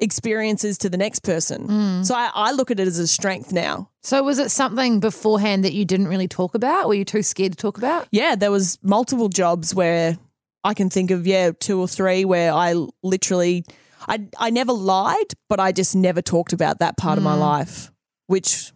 [0.00, 2.04] experiences to the next person.
[2.04, 3.90] So I, I look at it as a strength now.
[4.02, 6.88] So was it something beforehand that you didn't really talk about?
[6.88, 8.06] Were you too scared to talk about?
[8.10, 10.18] yeah, there was multiple jobs where
[10.64, 13.64] I can think of yeah two or three where I literally
[14.08, 17.40] I I never lied, but I just never talked about that part of my mm.
[17.40, 17.92] life,
[18.26, 18.72] which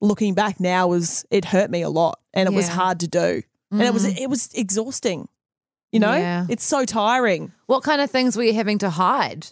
[0.00, 3.42] looking back now was it hurt me a lot and it was hard to do.
[3.70, 4.18] And it was mm.
[4.18, 5.28] it was exhausting.
[5.92, 6.14] You know?
[6.14, 6.46] Yeah.
[6.50, 7.52] It's so tiring.
[7.66, 9.46] What kind of things were you having to hide?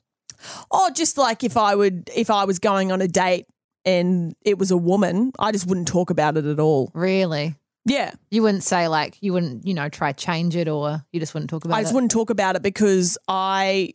[0.70, 3.46] Oh, just like if I would if I was going on a date
[3.84, 6.90] and it was a woman, I just wouldn't talk about it at all.
[6.94, 7.54] Really?
[7.86, 8.12] Yeah.
[8.30, 11.48] You wouldn't say like you wouldn't, you know, try change it or you just wouldn't
[11.48, 11.76] talk about it.
[11.76, 11.84] I it.
[11.84, 13.94] just wouldn't talk about it because I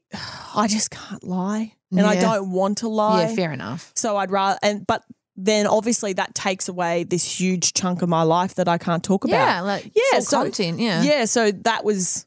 [0.55, 1.73] I just can't lie.
[1.91, 3.23] And I don't want to lie.
[3.23, 3.91] Yeah, fair enough.
[3.95, 5.03] So I'd rather and but
[5.35, 9.25] then obviously that takes away this huge chunk of my life that I can't talk
[9.25, 9.35] about.
[9.35, 10.79] Yeah, like Yeah, so- content.
[10.79, 12.25] Yeah, Yeah, so that was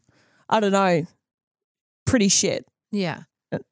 [0.50, 1.07] I don't know,
[2.05, 2.66] pretty shit.
[2.92, 3.22] yeah.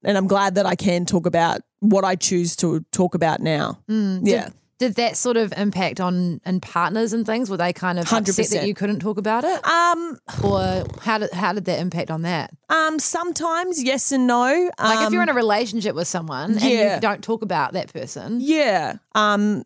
[0.05, 3.81] And I'm glad that I can talk about what I choose to talk about now.
[3.91, 4.45] Mm, Yeah.
[4.45, 7.49] Did, did that sort of impact on and partners and things?
[7.49, 11.33] Were they kind of upset that you couldn't talk about it, Um or how did
[11.33, 12.51] how did that impact on that?
[12.69, 14.45] um sometimes yes and no.
[14.79, 16.95] Like if Um, you're in a relationship with someone and yeah.
[16.97, 18.97] you don't talk about that person, Yeah.
[19.15, 19.65] Um,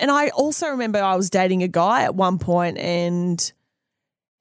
[0.00, 3.38] and I also remember I was dating a guy at one point and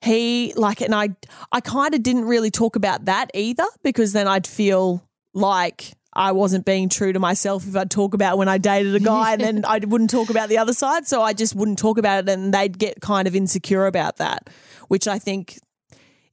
[0.02, 1.10] he like and I
[1.52, 6.32] I kind of didn't really talk about that either because then I'd feel like I
[6.32, 9.42] wasn't being true to myself if I'd talk about when I dated a guy and
[9.42, 11.08] then I wouldn't talk about the other side.
[11.08, 14.50] So I just wouldn't talk about it and they'd get kind of insecure about that,
[14.88, 15.60] which I think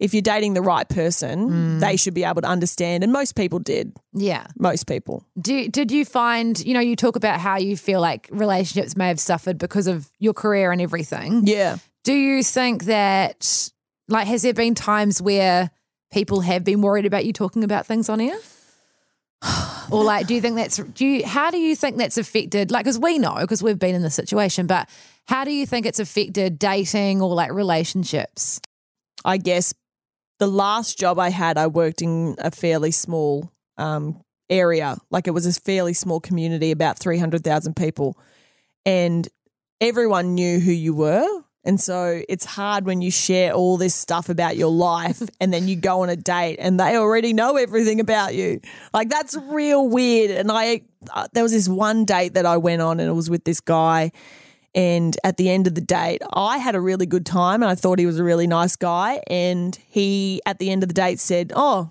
[0.03, 1.81] if you're dating the right person, mm.
[1.81, 3.05] they should be able to understand.
[3.05, 3.97] And most people did.
[4.13, 4.47] yeah.
[4.57, 5.25] Most people.
[5.41, 9.09] Do, did you find, you know, you talk about how you feel like relationships may
[9.09, 11.47] have suffered because of your career and everything.
[11.47, 11.77] Yeah.
[12.03, 13.71] Do you think that,
[14.09, 15.71] like, has there been times where
[16.13, 18.37] people have been worried about you talking about things on air?
[19.91, 22.85] or like, do you think that's, do you, how do you think that's affected, like,
[22.85, 24.89] because we know, because we've been in this situation, but
[25.27, 28.61] how do you think it's affected dating or like relationships?
[29.25, 29.75] I guess
[30.39, 34.97] the last job I had, I worked in a fairly small um, area.
[35.11, 38.19] Like it was a fairly small community, about 300,000 people.
[38.85, 39.29] And
[39.81, 41.27] everyone knew who you were.
[41.65, 45.69] And so it's hard when you share all this stuff about your life and then
[45.69, 48.61] you go on a date and they already know everything about you.
[48.93, 50.33] Like that's real weird.
[50.33, 53.31] And I, uh, there was this one date that I went on and it was
[53.31, 54.11] with this guy.
[54.75, 57.75] And at the end of the date, I had a really good time and I
[57.75, 59.23] thought he was a really nice guy.
[59.29, 61.91] And he, at the end of the date, said, Oh,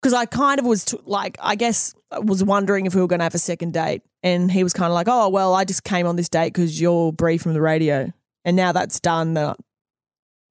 [0.00, 3.08] because I kind of was t- like, I guess, I was wondering if we were
[3.08, 4.02] going to have a second date.
[4.22, 6.80] And he was kind of like, Oh, well, I just came on this date because
[6.80, 8.12] you're Bree from the radio.
[8.46, 9.36] And now that's done,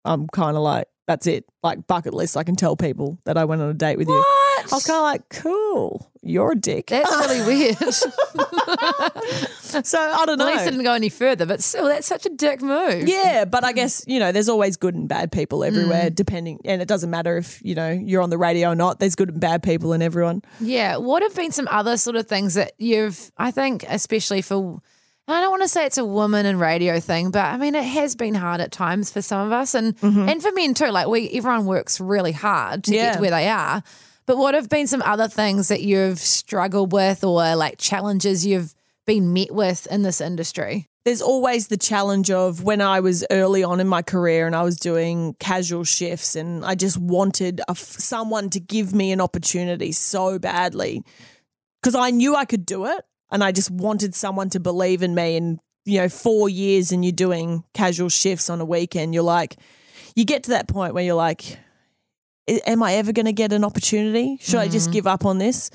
[0.06, 1.46] I'm kind of like, that's it.
[1.64, 2.36] Like bucket list.
[2.38, 4.14] I can tell people that I went on a date with you.
[4.16, 6.88] I was kind of like, cool, you're a dick.
[6.88, 7.78] That's really weird.
[9.86, 10.48] so I don't know.
[10.48, 13.08] At least it didn't go any further, but still, that's such a dick move.
[13.08, 16.16] Yeah, but I guess, you know, there's always good and bad people everywhere, Mm.
[16.16, 16.60] depending.
[16.66, 19.00] And it doesn't matter if, you know, you're on the radio or not.
[19.00, 20.42] There's good and bad people in everyone.
[20.60, 20.98] Yeah.
[20.98, 24.80] What have been some other sort of things that you've, I think, especially for,
[25.28, 27.84] I don't want to say it's a woman and radio thing, but I mean, it
[27.84, 30.30] has been hard at times for some of us and, mm-hmm.
[30.30, 30.92] and for men too.
[30.92, 33.82] Like, we, everyone works really hard to get to where they are.
[34.28, 38.76] But what have been some other things that you've struggled with or like challenges you've
[39.06, 40.88] been met with in this industry?
[41.06, 44.64] There's always the challenge of when I was early on in my career and I
[44.64, 49.92] was doing casual shifts and I just wanted a someone to give me an opportunity
[49.92, 51.04] so badly
[51.82, 53.06] because I knew I could do it
[53.36, 55.36] and I just wanted someone to believe in me.
[55.36, 59.58] And, you know, four years and you're doing casual shifts on a weekend, you're like,
[60.16, 61.60] you get to that point where you're like,
[62.48, 64.38] am I ever going to get an opportunity?
[64.40, 65.70] Should I just give up on this?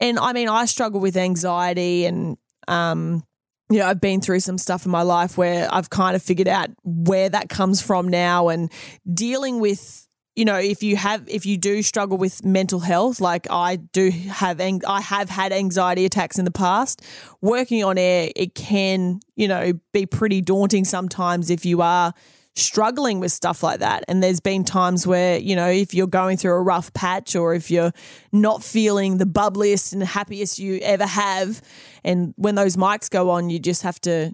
[0.00, 3.22] And I mean, I struggle with anxiety and, um,
[3.70, 6.48] you know, I've been through some stuff in my life where I've kind of figured
[6.48, 8.68] out where that comes from now and
[9.10, 10.03] dealing with,
[10.36, 14.10] you know, if you have, if you do struggle with mental health, like I do
[14.10, 17.02] have, I have had anxiety attacks in the past,
[17.40, 22.12] working on air, it can, you know, be pretty daunting sometimes if you are
[22.56, 24.04] struggling with stuff like that.
[24.08, 27.54] And there's been times where, you know, if you're going through a rough patch or
[27.54, 27.92] if you're
[28.32, 31.60] not feeling the bubbliest and happiest you ever have,
[32.04, 34.32] and when those mics go on, you just have to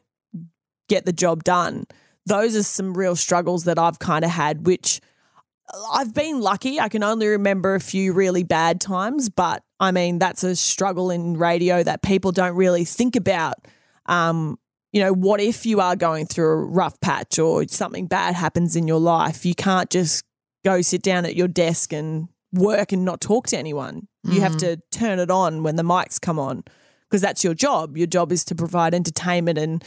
[0.89, 1.85] get the job done.
[2.27, 5.01] Those are some real struggles that I've kind of had, which
[5.93, 6.81] I've been lucky.
[6.81, 11.11] I can only remember a few really bad times, but I mean, that's a struggle
[11.11, 13.55] in radio that people don't really think about.
[14.07, 14.59] Um,
[14.93, 18.77] you know, what if you are going through a rough patch or something bad happens
[18.77, 19.47] in your life?
[19.47, 20.25] You can't just
[20.65, 24.09] go sit down at your desk and work and not talk to anyone.
[24.25, 26.65] You have to turn it on when the mics come on
[27.09, 27.97] because that's your job.
[27.97, 29.83] Your job is to provide entertainment and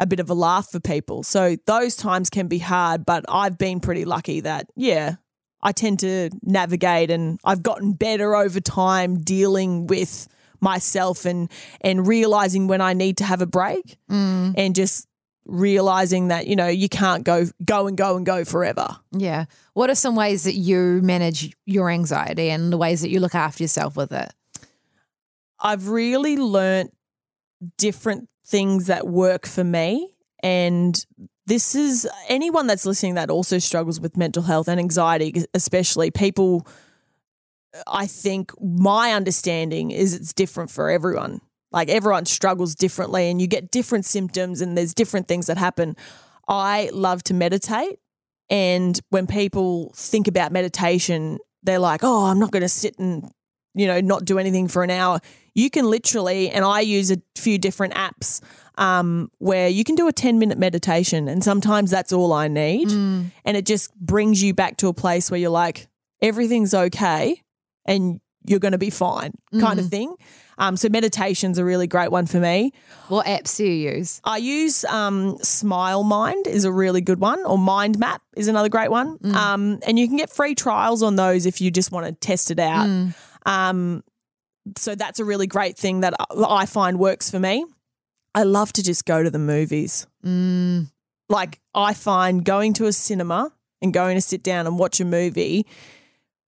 [0.00, 1.22] a bit of a laugh for people.
[1.22, 5.16] So those times can be hard, but I've been pretty lucky that, yeah,
[5.62, 10.28] I tend to navigate and I've gotten better over time dealing with
[10.60, 14.54] myself and and realizing when I need to have a break mm.
[14.56, 15.06] and just
[15.44, 18.88] realizing that you know you can't go go and go and go forever.
[19.12, 19.46] Yeah.
[19.74, 23.34] What are some ways that you manage your anxiety and the ways that you look
[23.34, 24.32] after yourself with it?
[25.58, 26.94] I've really learnt
[27.78, 31.04] different things that work for me and
[31.46, 36.66] this is anyone that's listening that also struggles with mental health and anxiety, especially people.
[37.86, 41.40] I think my understanding is it's different for everyone.
[41.72, 45.96] Like everyone struggles differently, and you get different symptoms, and there's different things that happen.
[46.48, 47.98] I love to meditate.
[48.48, 53.28] And when people think about meditation, they're like, oh, I'm not going to sit and,
[53.74, 55.20] you know, not do anything for an hour.
[55.54, 58.40] You can literally, and I use a few different apps
[58.76, 61.28] um, where you can do a 10 minute meditation.
[61.28, 62.90] And sometimes that's all I need.
[63.44, 65.88] And it just brings you back to a place where you're like,
[66.22, 67.42] everything's okay
[67.84, 70.14] and you're going to be fine, kind of thing.
[70.58, 72.72] Um, so meditation's a really great one for me.
[73.08, 74.20] What apps do you use?
[74.24, 78.68] I use um, Smiling Mind is a really good one, or Mind Map is another
[78.70, 79.18] great one.
[79.34, 82.50] Um, and you can get free trials on those if you just want to test
[82.50, 82.86] it out.
[83.44, 84.02] Um,
[84.78, 87.64] so that's a really great thing that I find works for me.
[88.36, 90.06] I love to just go to the movies.
[91.28, 95.04] Like I find going to a cinema and going to sit down and watch a
[95.04, 95.66] movie.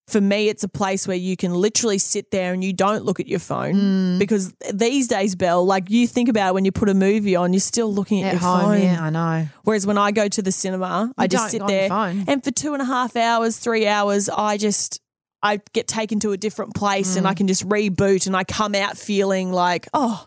[0.07, 3.21] For me, it's a place where you can literally sit there and you don't look
[3.21, 4.19] at your phone Mm.
[4.19, 7.61] because these days, Bel, like you think about when you put a movie on, you're
[7.61, 8.83] still looking at, At your home, phone.
[8.83, 9.49] yeah, I know.
[9.65, 12.43] Whereas when I go to the cinema, I just sit go on your there and
[12.43, 15.01] for two and a half hours, three hours, I just
[15.43, 17.37] I get taken to a different place and I Mm.
[17.37, 20.27] can just reboot and I come out feeling like oh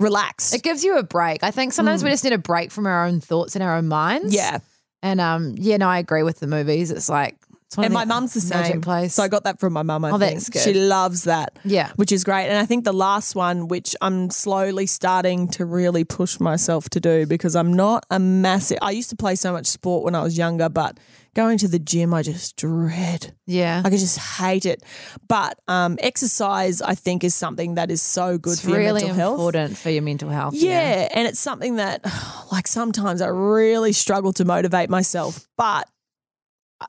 [0.00, 0.54] relaxed.
[0.54, 1.42] It gives you a break.
[1.42, 3.88] I think sometimes we just need a break from our own thoughts and our own
[3.88, 4.34] minds.
[4.34, 4.58] yeah.
[5.02, 6.90] And um, yeah, no, I agree with the movies.
[6.90, 8.80] It's like it's one And my mum's the same.
[8.80, 9.14] place.
[9.14, 10.02] So I got that from my mum.
[10.04, 10.34] I Oh, think.
[10.34, 10.62] that's good.
[10.62, 11.58] She loves that.
[11.62, 11.92] Yeah.
[11.96, 12.48] Which is great.
[12.48, 17.00] And I think the last one, which I'm slowly starting to really push myself to
[17.00, 20.22] do because I'm not a massive I used to play so much sport when I
[20.22, 20.98] was younger, but
[21.34, 23.34] going to the gym I just dread.
[23.46, 23.82] yeah.
[23.84, 24.82] Like I just hate it.
[25.28, 29.02] But um, exercise, I think, is something that is so good it's for your really
[29.02, 29.34] mental health.
[29.34, 30.54] important for your mental health.
[30.54, 32.04] Yeah, and it's something that,
[32.52, 35.46] like, sometimes I really struggle to motivate myself.
[35.56, 35.88] But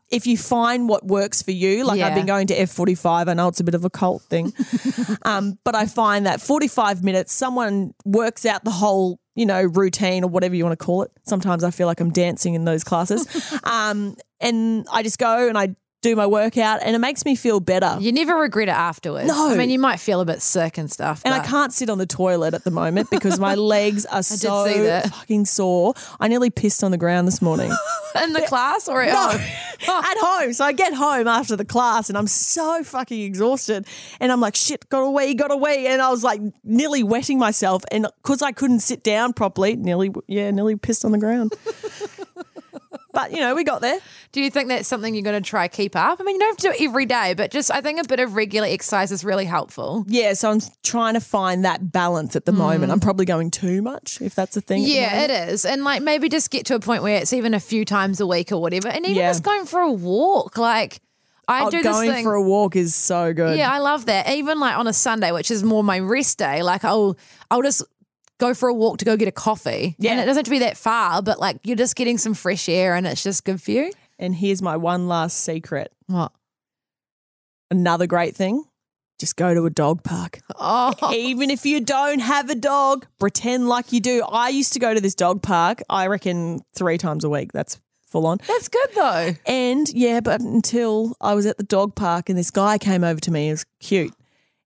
[0.10, 3.48] if you find what works for you, like I've been going to F45, I know
[3.48, 4.54] it's a bit of a cult thing,
[5.24, 10.24] um, but I find that 45 minutes, someone works out the whole, you know, routine
[10.24, 11.12] or whatever you want to call it.
[11.24, 13.26] Sometimes I feel like I'm dancing in those classes.
[13.63, 17.60] um, and I just go and I do my workout and it makes me feel
[17.60, 17.98] better.
[18.00, 19.28] You never regret it afterwards.
[19.28, 19.50] No.
[19.50, 21.24] I mean, you might feel a bit sick and stuff.
[21.26, 24.21] And but I can't sit on the toilet at the moment because my legs are
[24.21, 25.95] so fucking sore.
[26.19, 27.71] I nearly pissed on the ground this morning.
[28.24, 29.48] in the class or at No, home?
[29.89, 30.54] at home.
[30.54, 33.88] So I get home after the class and I'm so fucking exhausted.
[34.19, 35.88] And I'm like, shit, got away, got away.
[35.88, 37.84] And I was like nearly wetting myself.
[37.91, 41.54] And because I couldn't sit down properly, nearly, yeah, nearly pissed on the ground.
[43.15, 43.97] But, you know, we got there.
[44.32, 46.19] Do you think that's something you're going to try keep up?
[46.19, 48.08] I mean, you don't have to do it every day, but just I think a
[48.08, 50.06] bit of regular exercise is really helpful.
[50.08, 52.91] Yeah, so I'm trying to find that balance at the moment.
[52.91, 54.84] I'm probably going too much, if that's a thing.
[54.84, 54.88] Mm.
[54.93, 55.65] Yeah, it is.
[55.65, 58.28] And like maybe just get to a point where it's even a few times a
[58.28, 58.89] week or whatever.
[58.89, 59.30] And even Yeah.
[59.32, 60.58] just going for a walk.
[60.58, 60.99] Like
[61.47, 62.23] I Oh, do this going thing.
[62.25, 63.58] for a walk is so good.
[63.58, 64.30] yeah, I love that.
[64.30, 67.15] Even like on a Sunday, which is more my rest day, like I'll
[67.51, 67.84] I'll just
[68.39, 69.95] go for a walk to go get a coffee.
[70.00, 70.12] Yeah.
[70.12, 72.67] And it doesn't have to be that far, but like you're just getting some fresh
[72.69, 73.91] air and it's just good for you.
[74.19, 75.91] And here's my one last secret.
[76.08, 76.32] What?
[77.71, 78.63] Another great thing.
[79.19, 80.39] Just go to a dog park.
[80.60, 84.24] Oh, Even if you don't have a dog, pretend like you do.
[84.30, 87.54] I used to go to this dog park, I reckon three times a week.
[87.54, 88.39] That's full on.
[88.45, 89.32] that's good though.
[89.45, 93.19] And yeah, but until I was at the dog park and this guy came over
[93.21, 94.13] to me, it was cute.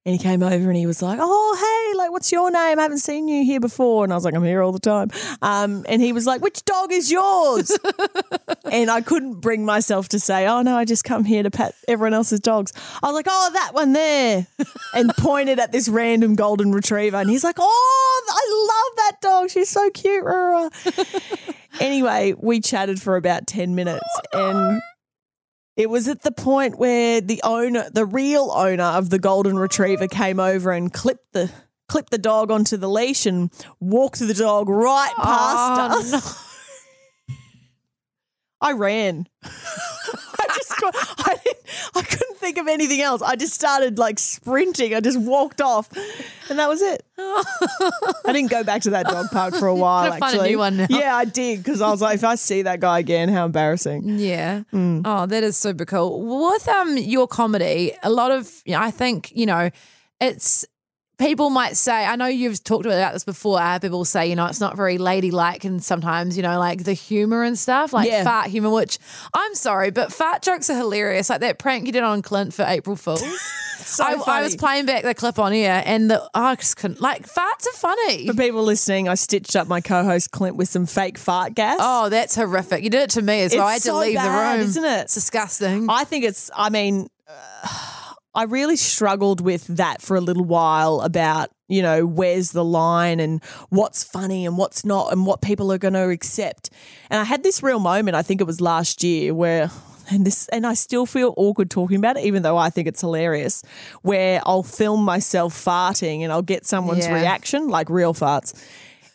[0.06, 1.79] And he came over and he was like, Oh, hey,
[2.10, 2.80] like, what's your name?
[2.80, 4.04] I haven't seen you here before.
[4.04, 5.12] And I was like, I'm here all the time.
[5.42, 7.78] Um, and he was like, Which dog is yours?
[8.72, 11.76] and I couldn't bring myself to say, Oh, no, I just come here to pet
[11.88, 12.74] everyone else's dogs.
[13.02, 14.48] I was like, Oh, that one there.
[14.94, 17.18] and pointed at this random golden retriever.
[17.18, 19.50] And he's like, Oh, I love that dog.
[19.50, 20.24] She's so cute.
[20.24, 20.70] rah, rah."
[21.80, 24.82] anyway, we chatted for about 10 minutes and
[25.78, 30.10] it was at the point where the owner, the real owner of the golden retriever
[30.10, 31.50] came over and clipped the
[31.90, 36.46] clipped the dog onto the leash and walked the dog right past Oh, us.
[38.62, 39.28] I ran.
[39.44, 43.22] I just got, I didn't, I couldn't think of anything else.
[43.22, 44.94] I just started like sprinting.
[44.94, 45.90] I just walked off,
[46.50, 47.06] and that was it.
[47.18, 50.08] I didn't go back to that dog park for a while.
[50.10, 50.88] Gotta find a actually, new one now.
[50.90, 54.20] yeah, I did because I was like, if I see that guy again, how embarrassing.
[54.20, 54.64] Yeah.
[54.74, 55.04] Mm.
[55.06, 56.50] Oh, that is super cool.
[56.52, 59.70] With um your comedy, a lot of you know, I think you know,
[60.20, 60.66] it's
[61.20, 62.06] people might say.
[62.06, 63.60] I know you've talked about this before.
[63.62, 66.94] Uh, people say you know it's not very ladylike, and sometimes you know like the
[66.94, 68.24] humor and stuff, like Yeah.
[68.24, 68.70] fart humor.
[68.72, 68.98] Which
[69.34, 71.30] I'm sorry, but fart jokes are hilarious.
[71.30, 73.24] Like that prank you did on Clint for April Fools.
[73.80, 77.02] So I, I was playing back the clip on here, and the I just couldn't
[77.02, 78.28] like farts are funny.
[78.28, 81.78] For people listening, I stitched up my co-host Clint with some fake fart gas.
[81.82, 82.84] Oh, that's horrific!
[82.84, 83.66] You did it to me as well.
[83.66, 84.28] I had It's to so leave bad,
[84.58, 85.02] the room, isn't it?
[85.06, 85.90] It's disgusting.
[85.90, 86.52] I think it's.
[86.56, 87.68] I mean, uh,
[88.40, 93.20] I really struggled with that for a little while about you know where's the line
[93.20, 96.70] and what's funny and what's not and what people are going to accept.
[97.10, 98.16] And I had this real moment.
[98.16, 99.70] I think it was last year where.
[100.12, 103.02] And this, and I still feel awkward talking about it, even though I think it's
[103.02, 103.62] hilarious.
[104.02, 107.14] Where I'll film myself farting and I'll get someone's Yeah.
[107.14, 108.60] reaction, like real farts.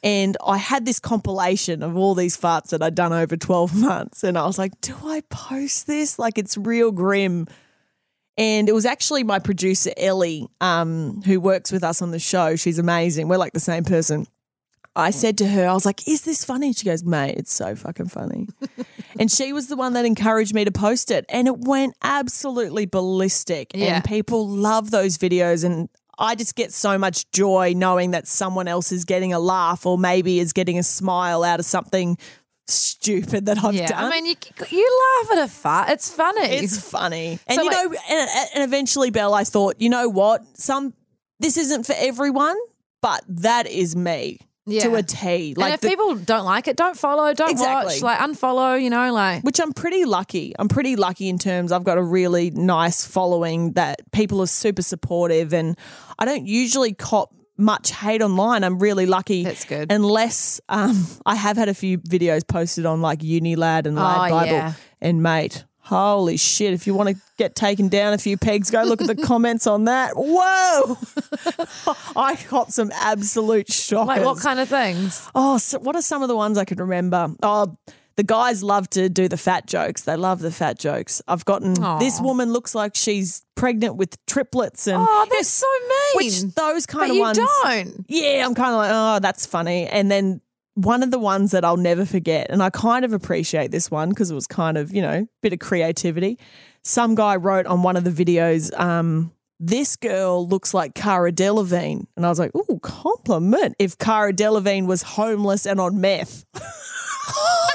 [0.05, 4.23] And I had this compilation of all these farts that I'd done over 12 months.
[4.23, 6.17] And I was like, do I post this?
[6.17, 7.49] Like, it's real grim.
[8.37, 12.57] And it was actually my producer, Ellie, um, who works with us on the show.
[12.57, 13.29] She's amazing.
[13.29, 14.27] We're like the same person.
[14.97, 16.73] I said to her, I was like, is this funny?
[16.73, 18.47] She goes, mate, it's so fucking funny.
[19.19, 21.25] and she was the one that encouraged me to post it.
[21.29, 23.73] And it went absolutely ballistic.
[23.75, 23.97] Yeah.
[23.97, 25.65] And people love those videos.
[25.65, 29.85] And I just get so much joy knowing that someone else is getting a laugh
[29.85, 32.17] or maybe is getting a smile out of something
[32.69, 34.05] stupid that I've yeah, done.
[34.05, 34.35] I mean, you
[34.71, 35.91] you laugh at a fart.
[35.91, 36.41] It's funny.
[36.47, 37.39] It's funny.
[37.47, 40.43] And So, you like- know, and, and eventually, Bel, I thought, you know what?
[40.59, 40.95] Some
[41.41, 42.57] this isn't for everyone,
[43.03, 44.85] but that is me Yeah.
[44.85, 45.49] to a T.
[45.51, 47.95] and Like if the- people don't like it, don't follow, don't Exactly.
[47.95, 48.81] watch, like unfollow.
[48.83, 50.55] You know, like which I'm pretty lucky.
[50.59, 54.83] I'm pretty lucky in terms I've got a really nice following that people are super
[54.83, 55.77] supportive and
[56.19, 58.65] I don't usually cop much hate online.
[58.65, 59.45] I'm really lucky.
[59.45, 59.91] That's good.
[59.93, 64.35] Unless um, I have had a few videos posted on like Unilad and Lad Oh,
[64.35, 64.73] Bible yeah.
[65.01, 65.65] and mate.
[65.79, 66.73] Holy shit.
[66.73, 69.67] If you want to get taken down a few pegs, go look at the comments
[69.67, 70.13] on that.
[70.17, 70.97] Whoa.
[72.17, 74.07] I got some absolute shockers.
[74.07, 75.29] like what kind of things?
[75.35, 77.29] Oh, so what are some of the ones I can remember?
[77.43, 77.77] Oh,
[78.17, 80.03] the guys love to do the fat jokes.
[80.03, 81.21] They love the fat jokes.
[81.27, 86.27] I've gotten this woman looks like she's pregnant with triplets and Oh, that's so mean.
[86.27, 87.39] which those kind but of you ones.
[87.39, 88.05] don't.
[88.09, 89.87] Yeah, I'm kind of like, oh, that's funny.
[89.87, 90.41] And then
[90.75, 94.09] one of the ones that I'll never forget, and I kind of appreciate this one
[94.11, 96.39] because it was kind of, you know, bit of creativity.
[96.83, 102.07] Some guy wrote on one of the videos, um, this girl looks like Cara Delevingne.
[102.17, 106.45] And I was like, ooh, compliment if Cara Delevingne was homeless and on meth.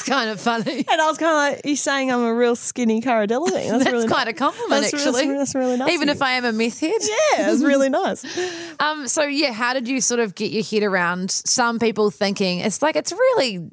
[0.00, 0.84] That's kind of funny.
[0.88, 3.38] And I was kind of like, "You're saying I'm a real skinny Cara thing?
[3.40, 4.34] That's, That's really quite nice.
[4.34, 5.26] a compliment, That's actually.
[5.26, 5.90] that's, that's really nice.
[5.90, 6.22] Even if.
[6.22, 6.92] I am a meth head.
[7.00, 8.24] Yeah, it's really nice.
[8.80, 9.08] Um.
[9.08, 12.80] So yeah, how did you sort of get your head around some people thinking it's
[12.80, 13.68] like it's really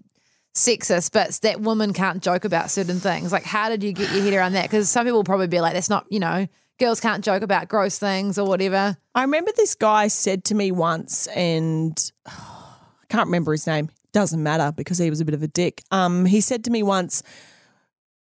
[0.53, 3.31] sexist, but that women can't joke about certain things?
[3.31, 4.63] Like, how did you get your head around that?
[4.63, 6.47] Because some people will probably be like, that's not, you know,
[6.77, 8.97] girls can't joke about gross things or whatever.
[9.15, 13.89] I remember this guy said to me once, and I can't remember his name.
[14.13, 15.83] Doesn't matter because he was a bit of a dick.
[15.91, 17.23] Um, he said to me once,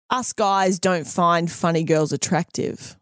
[0.09, 2.97] "Us guys don't find funny girls attractive,"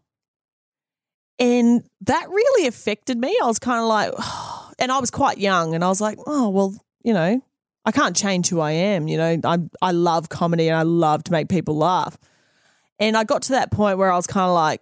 [1.39, 3.35] and that really affected me.
[3.41, 4.13] I was kind of like,
[4.79, 7.41] and I was quite young, and I was like, "Oh well, you know,
[7.85, 9.07] I can't change who I am.
[9.07, 12.17] You know, I I love comedy and I love to make people laugh."
[12.99, 14.81] And I got to that point where I was kind of like,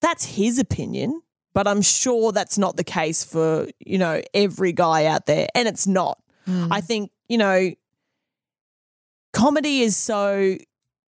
[0.00, 1.22] that's his opinion,
[1.54, 5.46] but I'm sure that's not the case for, you know, every guy out there.
[5.54, 6.18] And it's not.
[6.46, 6.84] I mm.
[6.84, 7.72] think, you know,
[9.32, 10.56] comedy is so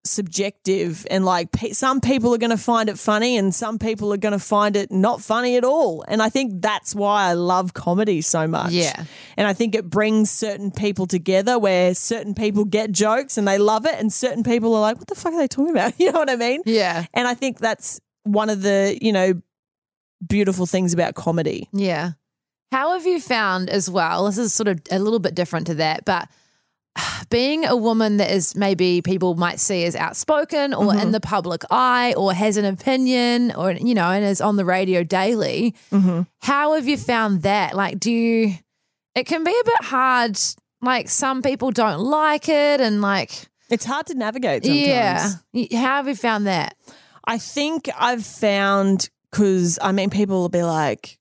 [0.06, 4.12] subjective and like pe- some people are going to find it funny and some people
[4.12, 6.04] are going to find it not funny at all.
[6.06, 8.72] And I think that's why I love comedy so much.
[8.72, 9.04] Yeah.
[9.36, 13.58] And I think it brings certain people together where certain people get jokes and they
[13.58, 15.94] love it and certain people are like, what the fuck are they talking about?
[16.04, 16.60] You know what I mean?
[16.66, 17.06] Yeah.
[17.14, 19.40] And I think that's one of the, you know,
[20.26, 21.68] beautiful things about comedy.
[21.72, 22.12] Yeah.
[22.72, 24.26] How have you found as well?
[24.26, 26.28] This is sort of a little bit different to that, but
[27.30, 31.10] being a woman that is maybe people might see as outspoken or in mm-hmm.
[31.12, 35.02] the public eye or has an opinion or, you know, and is on the radio
[35.02, 36.22] daily, mm-hmm.
[36.40, 37.74] how have you found that?
[37.74, 38.54] Like, do you,
[39.14, 40.38] it can be a bit hard.
[40.82, 43.30] Like, some people don't like it and like,
[43.70, 45.42] It's hard to navigate sometimes.
[45.52, 45.78] yeah.
[45.80, 46.76] How have you found that?
[47.26, 51.18] I think I've found because I mean, people will be like,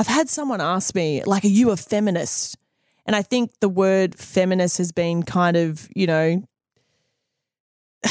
[0.00, 2.56] I've had someone ask me, like, are you a feminist?
[3.04, 6.42] And I think the word feminist has been kind of, you know,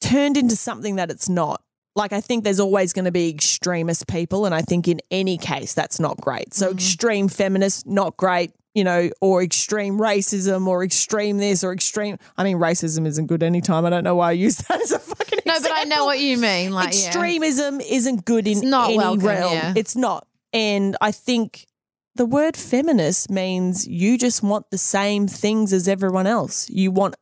[0.00, 1.62] turned into something that it's not.
[1.94, 4.46] Like, I think there's always going to be extremist people.
[4.46, 6.54] And I think in any case, that's not great.
[6.54, 6.78] So, mm-hmm.
[6.78, 12.16] extreme feminist, not great, you know, or extreme racism or extreme this or extreme.
[12.36, 13.86] I mean, racism isn't good anytime.
[13.86, 16.18] I don't know why I use that as a fucking No, but I know what
[16.18, 16.72] you mean.
[16.72, 17.06] Like, yeah.
[17.06, 19.52] extremism isn't good in not any welcome, realm.
[19.52, 19.74] yeah.
[19.76, 20.26] It's not.
[20.52, 21.66] And I think
[22.14, 26.68] the word feminist means you just want the same things as everyone else.
[26.68, 27.14] You want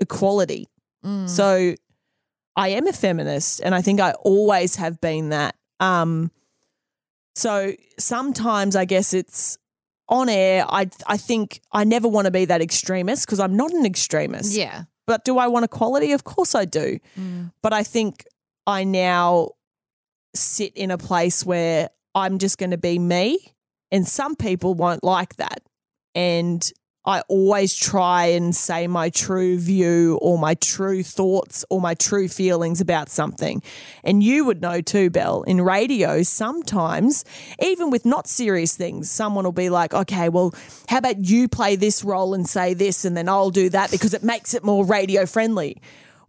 [0.00, 0.68] equality.
[1.04, 1.28] Mm.
[1.28, 1.74] So
[2.56, 5.56] I am a feminist and I think I always have been that.
[5.80, 6.30] Um,
[7.34, 9.58] so sometimes I guess it's
[10.08, 10.64] on air.
[10.68, 14.56] I I think I never want to be that extremist because I'm not an extremist.
[14.56, 14.84] Yeah.
[15.06, 16.12] But do I want equality?
[16.12, 16.98] Of course I do.
[17.62, 18.24] But I think
[18.66, 19.50] I now
[20.34, 23.54] sit in a place where I'm just going to be me,
[23.90, 25.62] and some people won't like that.
[26.14, 26.72] And
[27.06, 32.28] I always try and say my true view or my true thoughts or my true
[32.28, 33.62] feelings about something.
[34.02, 37.24] And you would know too, Bel, in radio, sometimes,
[37.60, 40.54] even with not serious things, someone will be like, okay, well,
[40.88, 44.14] how about you play this role and say this, and then I'll do that because
[44.14, 45.82] it makes it more radio friendly.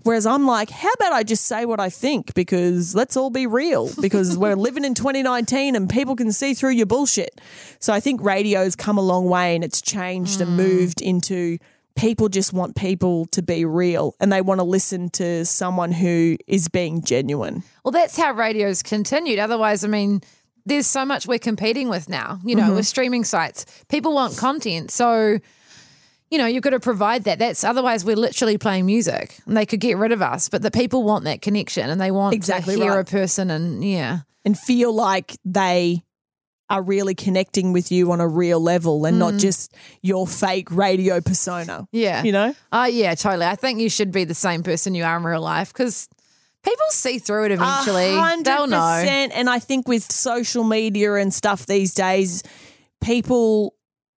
[0.06, 3.48] Whereas I'm like, how about I just say what I think because let's all be
[3.48, 7.42] real because we're living in 2019 and people can see through your bullshit.
[7.80, 10.58] So I think radio's come a long way and it's changed and mm.
[10.58, 11.58] moved into
[11.96, 16.38] people just want people to be real and they want to listen to someone who
[16.46, 17.64] is being genuine.
[17.84, 19.40] Well, that's how radio's continued.
[19.40, 20.22] Otherwise, I mean,
[20.68, 22.76] there's so much we're competing with now, you know, mm-hmm.
[22.76, 23.66] with streaming sites.
[23.88, 24.92] People want content.
[24.92, 25.40] So,
[26.30, 27.40] you know, you've got to provide that.
[27.40, 30.50] That's otherwise we're literally playing music and they could get rid of us.
[30.50, 33.08] But the people want that connection and they want Exactly to hear right.
[33.08, 34.20] a person and yeah.
[34.44, 36.04] and feel like they
[36.70, 39.40] are really connecting with you on a real level and not mm.
[39.40, 41.88] just your fake radio persona.
[41.92, 42.24] Yeah.
[42.24, 42.56] You know?
[42.72, 43.46] Oh, yeah, totally.
[43.46, 46.10] I think you should be the same person you are in real life because
[46.64, 48.16] people see through it eventually.
[48.16, 48.78] Hundred They'll know.
[48.80, 52.42] And I think with social media and stuff these days,
[53.00, 53.76] people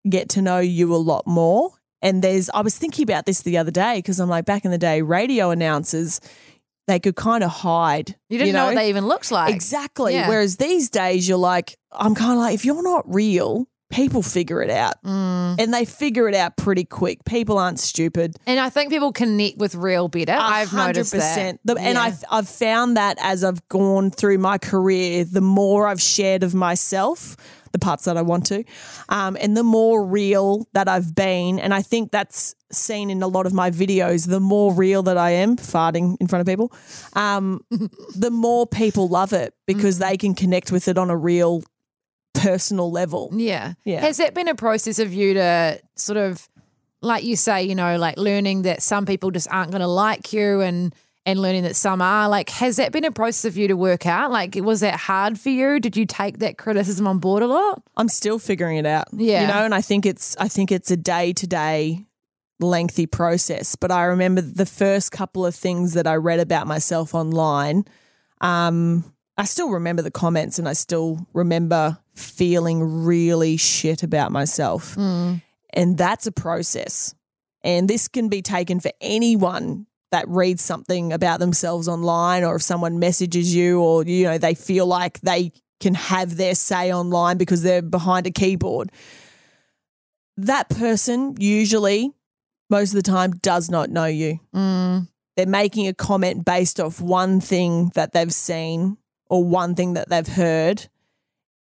[0.09, 1.73] get to know you a lot more.
[2.01, 4.71] And there's, I was thinking about this the other day because I'm like, back in
[4.71, 6.21] the day, radio announcers,
[6.87, 8.17] they could kind of hide.
[8.29, 9.53] You didn't know, what they even looked like.
[9.55, 10.15] Exactly.
[10.15, 10.29] Yeah.
[10.29, 14.61] Whereas these days, you're like, I'm kind of like, if you're not real, people figure
[14.63, 15.03] it out.
[15.03, 15.61] Mm.
[15.61, 17.25] And they figure it out pretty quick.
[17.25, 18.37] People aren't stupid.
[18.47, 20.37] And I think people connect with real better.
[20.39, 21.59] I've noticed that.
[21.65, 22.03] The- and Yeah.
[22.03, 26.55] I've, I've found that as I've gone through my career, the more I've shared of
[26.55, 27.37] myself,
[27.73, 28.65] the parts that I want to,
[29.11, 31.59] um, and the more real that I've been.
[31.59, 34.27] And I think that's seen in a lot of my videos.
[34.29, 36.73] The more real that I am, farting in front of people,
[37.15, 37.61] um,
[38.15, 40.09] the more people love it because Mm-hmm.
[40.11, 41.63] they can connect with it on a real
[42.35, 43.31] personal level.
[43.33, 43.75] Yeah.
[43.85, 44.01] Yeah.
[44.01, 46.49] Has that been a process of you to sort of,
[47.01, 50.33] like you say, you know, like learning that some people just aren't going to like
[50.33, 50.95] you and
[51.27, 52.29] and learning that some are?
[52.29, 54.31] Like, has that been a process of you to work out?
[54.31, 55.79] Like, was that hard for you?
[55.79, 57.83] Did you take that criticism on board a lot?
[57.97, 59.09] I'm still figuring it out.
[59.13, 59.43] Yeah.
[59.43, 62.07] You know, and I think it's I think it's a day to day
[62.61, 63.77] lengthy process.
[63.77, 67.85] But I remember the first couple of things that I read about myself online.
[68.41, 74.97] Um, I still remember the comments and I still remember feeling really shit about myself.
[75.71, 77.15] And that's a process.
[77.63, 82.63] And this can be taken for anyone that reads something about themselves online or if
[82.63, 87.37] someone messages you or you know they feel like they can have their say online
[87.37, 88.91] because they're behind a keyboard.
[90.37, 92.13] That person usually
[92.71, 94.41] most of the time does not know you.
[94.55, 95.09] Mm.
[95.37, 98.99] They're making a comment based off one thing that they've seen
[99.31, 100.89] or one thing that they've heard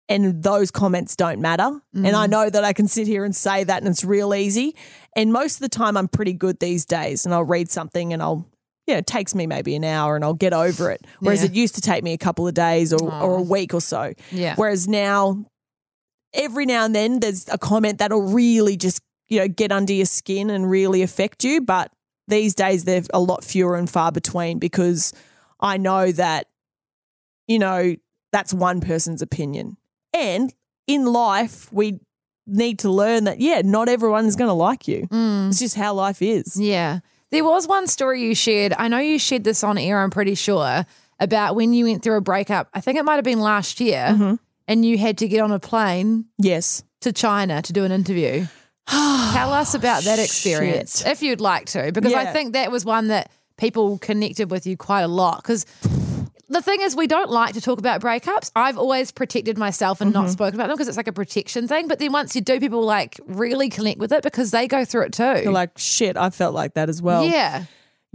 [0.10, 1.80] and those comments don't matter.
[1.93, 2.30] And I mm.
[2.30, 4.76] know that I can sit here and say that and it's real easy.
[5.16, 8.22] And most of the time I'm pretty good these days and I'll read something and
[8.22, 8.45] I'll
[8.86, 11.06] you know, it takes me maybe an hour and I'll get over it.
[11.20, 11.49] Whereas Yeah.
[11.49, 14.14] it used to take me a couple of days or, or a week or so.
[14.30, 14.56] Yeah.
[14.56, 15.45] Whereas now,
[16.34, 20.06] every now and then, there's a comment that'll really just, you know, get under your
[20.06, 21.62] skin and really affect you.
[21.62, 21.91] But
[22.28, 25.14] these days, they're a lot fewer and far between because
[25.62, 26.47] I know that,
[27.47, 27.95] you know,
[28.34, 29.78] that's one person's opinion.
[30.14, 30.53] And
[30.88, 31.99] in life, we
[32.45, 35.07] need to learn that, yeah, not everyone's going to like you.
[35.11, 36.57] It's just how life is.
[36.59, 36.99] Yeah.
[37.32, 38.74] There was one story you shared.
[38.78, 40.86] I know you shared this on air, I'm pretty sure,
[41.20, 42.68] about when you went through a breakup.
[42.74, 44.36] I think it might have been last year, Mm-hmm.
[44.68, 46.84] and you had to get on a plane Yes.
[47.01, 48.45] to China to do an interview.
[48.88, 51.07] Tell us about that experience, Shit.
[51.07, 54.76] if you'd like to, because I think that was one that people connected with you
[54.78, 55.38] quite a lot.
[55.41, 55.66] Because
[56.54, 58.51] the thing is, we don't like to talk about breakups.
[58.56, 60.22] I've always protected myself and Mm-hmm.
[60.24, 61.88] not spoken about them because it's like a protection thing.
[61.88, 65.04] But then once you do, people like really connect with it because they go through
[65.04, 65.41] it too.
[65.43, 67.26] You're like, shit, I felt like that as well.
[67.26, 67.66] yeah.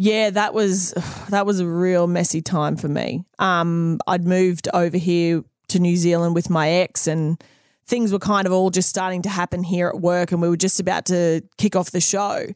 [0.00, 0.92] Yeah, that was
[1.30, 3.24] that was a real messy time for me.
[3.40, 7.42] Um, I'd moved over here to New Zealand with my ex, and
[7.86, 10.56] things were kind of all just starting to happen here at work, and we were
[10.56, 12.46] just about to kick off the show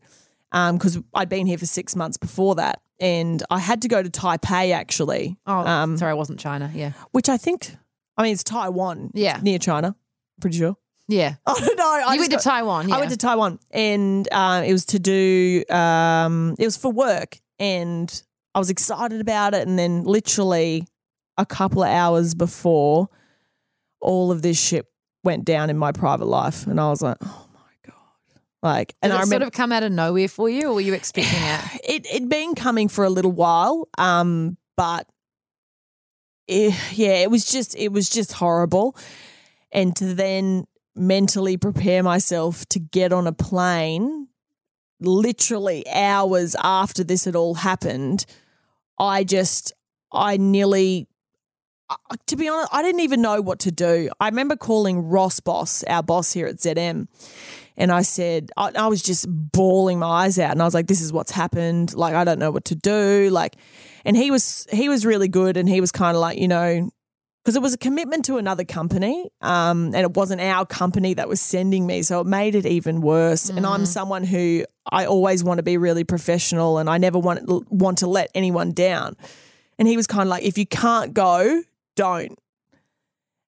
[0.52, 4.08] because I'd been here for six months before that, and I had to go to
[4.08, 6.70] Taipei actually, Oh, Um, sorry, it wasn't China.
[6.74, 6.92] Yeah.
[7.10, 7.76] which I think,
[8.16, 9.38] I mean, it's Taiwan, Yeah.
[9.42, 9.94] near China,
[10.40, 10.76] pretty sure.
[11.08, 11.34] Yeah.
[11.46, 11.84] Oh no!
[12.08, 12.88] I you went to Taiwan.
[12.88, 12.94] Yeah.
[12.96, 17.38] I went to Taiwan and um, it was to do, um, it was for work.
[17.58, 18.08] And
[18.54, 19.66] I was excited about it.
[19.68, 20.86] And then literally
[21.36, 23.08] a couple of hours before
[24.00, 24.86] all of this shit
[25.24, 26.66] went down in my private life.
[26.66, 27.46] And I was like, oh.
[28.62, 30.74] Like, and Did I it remember sort of come out of nowhere for you, or
[30.74, 31.80] were you expecting it?
[31.84, 35.08] it it'd been coming for a little while, um, but
[36.46, 38.96] it, yeah, it was just it was just horrible,
[39.72, 44.28] and to then mentally prepare myself to get on a plane,
[45.00, 48.26] literally hours after this had all happened,
[48.98, 49.72] I just
[50.12, 51.08] I nearly.
[52.28, 54.08] To be honest, I didn't even know what to do.
[54.18, 57.06] I remember calling Ross Boss, our boss here at ZM,
[57.76, 60.52] and I said, I, I was just bawling my eyes out.
[60.52, 61.94] And I was like, this is what's happened.
[61.94, 63.30] Like, I don't know what to do.
[63.30, 63.56] Like,
[64.04, 65.56] and he was, he was really good.
[65.56, 66.90] And he was kind of like, you know,
[67.42, 69.30] because it was a commitment to another company.
[69.40, 72.02] Um, and it wasn't our company that was sending me.
[72.02, 73.48] So it made it even worse.
[73.48, 77.72] And I'm someone who I always want to be really professional and I never want,
[77.72, 79.16] want to let anyone down.
[79.78, 81.62] And he was kind of like, if you can't go,
[81.96, 82.38] don't.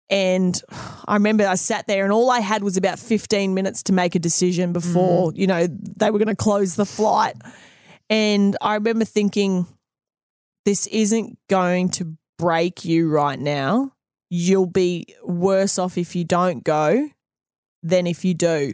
[0.09, 0.59] And
[1.07, 4.15] I remember I sat there and all I had was about 15 minutes to make
[4.15, 7.35] a decision before, you know, they were going to close the flight.
[8.09, 9.67] And I remember thinking,
[10.65, 13.93] this isn't going to break you right now.
[14.31, 17.09] You'll be worse off if you don't go
[17.83, 18.47] than if you do.
[18.47, 18.73] And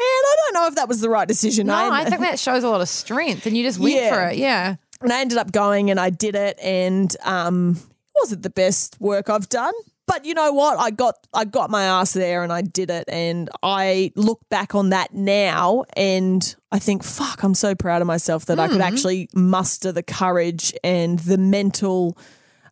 [0.00, 1.68] I don't know if that was the right decision.
[1.68, 4.12] No, I think that shows a lot of strength, and you just went Yeah.
[4.12, 4.38] for it.
[4.38, 4.76] Yeah.
[5.00, 8.96] and I ended up going and I did it and um it wasn't the best
[9.00, 9.74] work I've done.
[10.08, 10.78] But you know what?
[10.78, 14.74] I got I got my ass there and I did it and I look back
[14.74, 18.80] on that now and I think fuck I'm so proud of myself that I could
[18.80, 22.18] actually muster the courage and the mental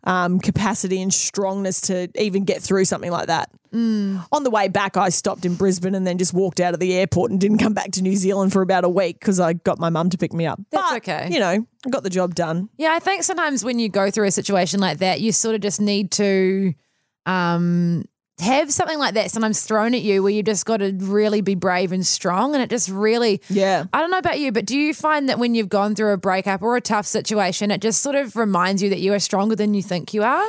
[0.04, 3.50] um, capacity and strongness to even get through something like that.
[4.32, 6.94] On the way back, I stopped in Brisbane and then just walked out of the
[6.94, 9.78] airport and didn't come back to New Zealand for about a week because I got
[9.78, 10.58] my mum to pick me up.
[10.70, 11.28] That's But, okay.
[11.30, 12.70] You know, I got the job done.
[12.78, 15.60] Yeah, I think sometimes when you go through a situation like that, you sort of
[15.60, 16.72] just need to
[17.26, 18.04] um,
[18.38, 21.54] have something like that sometimes thrown at you where you just got to really be
[21.54, 22.54] brave and strong.
[22.54, 23.84] And it just really, Yeah.
[23.92, 26.16] I don't know about you, but do you find that when you've gone through a
[26.18, 29.56] breakup or a tough situation, it just sort of reminds you that you are stronger
[29.56, 30.46] than you think you are?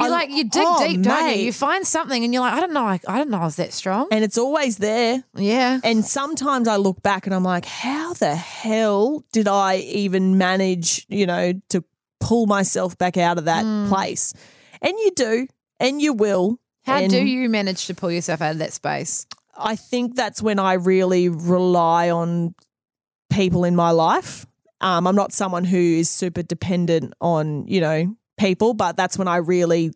[0.00, 1.38] You like you dig oh, deep, don't mate.
[1.40, 1.46] you?
[1.46, 3.56] You find something and you're like, I don't know, I, I don't know, I was
[3.56, 4.06] that strong.
[4.12, 5.24] And it's always there.
[5.34, 10.38] Yeah, And sometimes I look back and I'm like, how the hell did I even
[10.38, 11.82] manage, you know, to
[12.20, 13.88] pull myself back out of that Hmm.
[13.88, 14.32] place?
[14.80, 15.46] And you do,
[15.80, 16.58] and you will.
[16.84, 19.26] how And do you manage to pull yourself out of that space?
[19.56, 22.54] I think that's when I really rely on
[23.30, 24.46] people in my life.
[24.80, 29.26] Um, I'm not someone who is super dependent on, you know, people, but that's when
[29.26, 29.92] I really,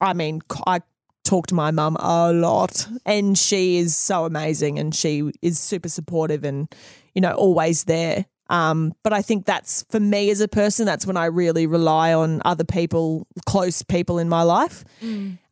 [0.00, 0.80] I mean, I
[1.24, 5.88] talk to my mum a lot and she is so amazing and she is super
[5.88, 6.72] supportive and,
[7.14, 8.26] you know, always there.
[8.48, 12.14] Um, but I think that's for me as a person, that's when I really rely
[12.14, 14.84] on other people, close people in my life,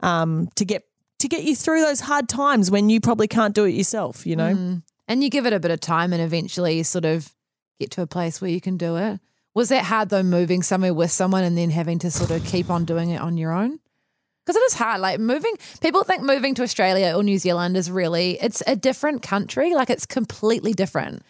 [0.00, 0.84] um, to get
[1.18, 4.36] to get you through those hard times when you probably can't do it yourself, you
[4.36, 4.50] know?
[5.08, 7.32] And you give it a bit of time and eventually you sort of
[7.80, 9.20] get to a place where you can do it.
[9.54, 12.70] Was that hard though, moving somewhere with someone and then having to sort of keep
[12.70, 13.80] on doing it on your own?
[14.44, 15.00] Because it is hard.
[15.00, 19.22] Like moving, people think moving to Australia or New Zealand is really, it's a different
[19.22, 19.74] country.
[19.74, 21.22] Like it's completely different.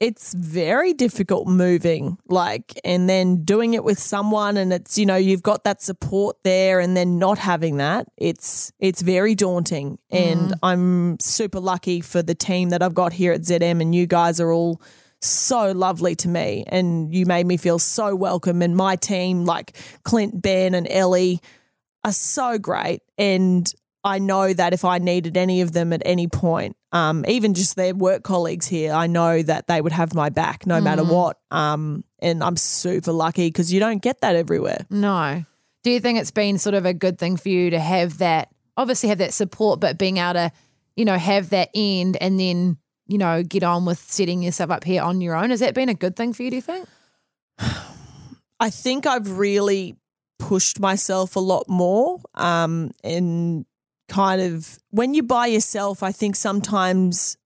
[0.00, 5.16] It's very difficult moving, like, and then doing it with someone, and it's you know
[5.16, 9.98] you've got that support there, and then not having that, it's it's very daunting.
[10.10, 10.58] And mm.
[10.62, 14.40] I'm super lucky for the team that I've got here at ZM, and you guys
[14.40, 14.80] are all
[15.20, 18.62] so lovely to me, and you made me feel so welcome.
[18.62, 21.40] And my team, like Clint, Ben, and Ellie,
[22.04, 23.02] are so great.
[23.16, 23.72] And
[24.08, 27.76] I know that if I needed any of them at any point, um, even just
[27.76, 31.38] their work colleagues here, I know that they would have my back no matter what.
[31.50, 34.86] Um, and I'm super lucky because you don't get that everywhere.
[34.88, 35.44] No.
[35.84, 38.48] Do you think it's been sort of a good thing for you to have that,
[38.78, 40.52] obviously have that support, but being able to,
[40.96, 42.78] you know, have that end and then,
[43.08, 45.50] you know, get on with setting yourself up here on your own?
[45.50, 46.88] Has that been a good thing for you, do you think?
[48.58, 49.98] I think I've really
[50.38, 52.20] pushed myself a lot more.
[52.34, 53.66] Um, and
[54.08, 57.36] kind of when you're by yourself, I think sometimes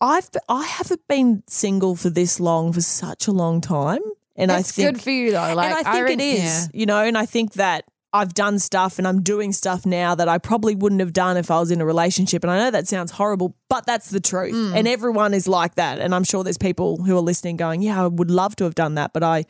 [0.00, 4.00] I've I haven't been single for this long for such a long time,
[4.36, 5.54] and That's I think it's good for you though.
[5.54, 6.80] Like and I think reckon- it is, yeah.
[6.80, 10.28] you know, and I think that I've done stuff and I'm doing stuff now that
[10.28, 12.42] I probably wouldn't have done if I was in a relationship.
[12.42, 14.54] And I know that sounds horrible, but that's the truth.
[14.54, 14.76] Mm.
[14.76, 15.98] And everyone is like that.
[15.98, 18.74] And I'm sure there's people who are listening going, yeah, I would love to have
[18.74, 19.44] done that, but I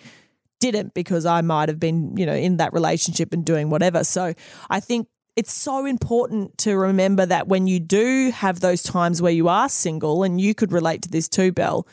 [0.58, 4.02] didn't because I might have been, you know, in that relationship and doing whatever.
[4.02, 4.34] So
[4.68, 5.06] I think
[5.38, 9.68] it's so important to remember that when you do have those times where you are
[9.68, 11.86] single, and you could relate to this too, Bel,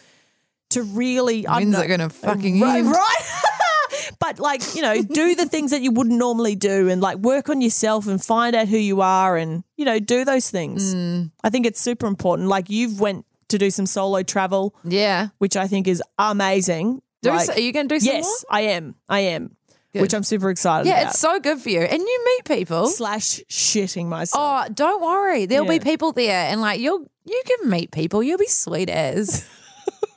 [0.71, 2.89] to really When's it gonna fucking right, end?
[2.89, 3.43] right?
[4.19, 7.49] but like, you know, do the things that you wouldn't normally do and like work
[7.49, 10.95] on yourself and find out who you are and, you know, do those things.
[10.95, 11.31] Mm.
[11.43, 12.47] I think it's super important.
[12.49, 15.27] Like you've went to do some solo travel, Yeah.
[15.37, 17.03] which I think is amazing.
[17.21, 18.57] Do Like- so- are you going to do some yes, more?
[18.57, 18.95] I am.
[19.07, 19.55] I am.
[19.95, 20.01] Good.
[20.01, 20.93] Which I'm super excited about.
[20.93, 21.11] Yeah, about.
[21.11, 21.79] it's so good for you.
[21.79, 22.87] And you meet people.
[22.87, 24.67] Slash shitting myself.
[24.67, 25.45] Oh, don't worry.
[25.45, 28.21] There'll be people there and like you'll you can meet people.
[28.21, 29.47] You'll be sweet as.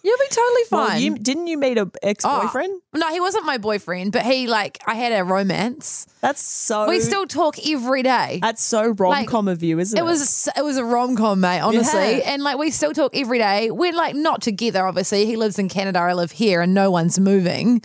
[0.09, 0.89] You'll be totally fine.
[0.89, 2.81] Well, you, didn't you meet a ex boyfriend?
[2.95, 6.07] Oh, no, he wasn't my boyfriend, but he like I had a romance.
[6.23, 6.89] That's so.
[6.89, 8.39] We still talk every day.
[8.41, 10.01] That's so rom com of you, isn't it?
[10.01, 11.61] It was it was a rom com, mate.
[11.61, 12.33] Honestly, Yeah.
[12.33, 13.71] and like we still talk every day.
[13.71, 15.27] We're like not together, obviously.
[15.27, 17.69] He lives in Canada, I live here, and no one's moving.
[17.69, 17.81] Um,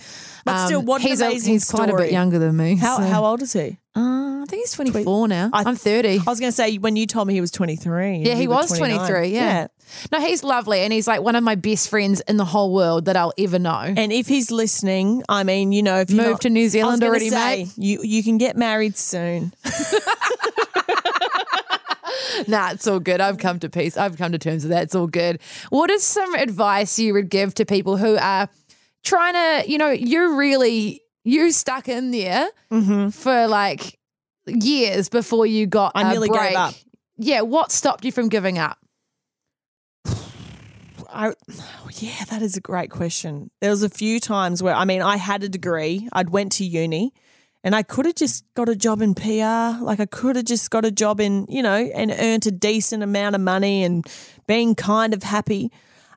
[0.45, 2.75] But still, what an he's a- amazing he's quite a bit younger than me.
[2.77, 3.79] How so- how old is he?
[3.95, 5.49] Uh, I think he's twenty four now.
[5.53, 6.19] I- am thirty.
[6.19, 8.23] I was going to say when you told me he was 23.
[8.25, 8.97] Yeah, he you was 29.
[8.97, 9.27] 23.
[9.35, 9.67] Yeah.
[10.11, 10.79] No, he's lovely.
[10.79, 13.59] And he's like one of my best friends in the whole world that I'll ever
[13.59, 13.93] know.
[13.95, 17.29] And if he's listening, I mean, you know, if you Moved to New Zealand already,
[17.29, 17.73] say, mate?
[17.77, 19.53] You you can get married soon.
[22.47, 23.21] nah, it's all good.
[23.21, 23.97] I've come to peace.
[23.97, 24.83] I've come to terms with that.
[24.83, 25.39] It's all good.
[25.69, 28.49] What is some advice you would give to people who are
[29.03, 32.47] trying to, you know, you're really, you stuck in there
[33.11, 33.99] for like
[34.47, 36.05] years before you got Mm-hmm.
[36.05, 36.73] I a nearly gave up.
[37.17, 37.41] Yeah.
[37.41, 38.77] What stopped you from giving up?
[41.13, 41.33] I,
[41.91, 43.51] yeah, that is a great question.
[43.61, 46.07] There was a few times where I mean, I had a degree.
[46.11, 47.13] I'd went to uni,
[47.63, 49.81] and I could have just got a job in PR.
[49.83, 53.03] Like I could have just got a job in, you know, and earned a decent
[53.03, 54.05] amount of money and
[54.47, 55.71] being kind of happy.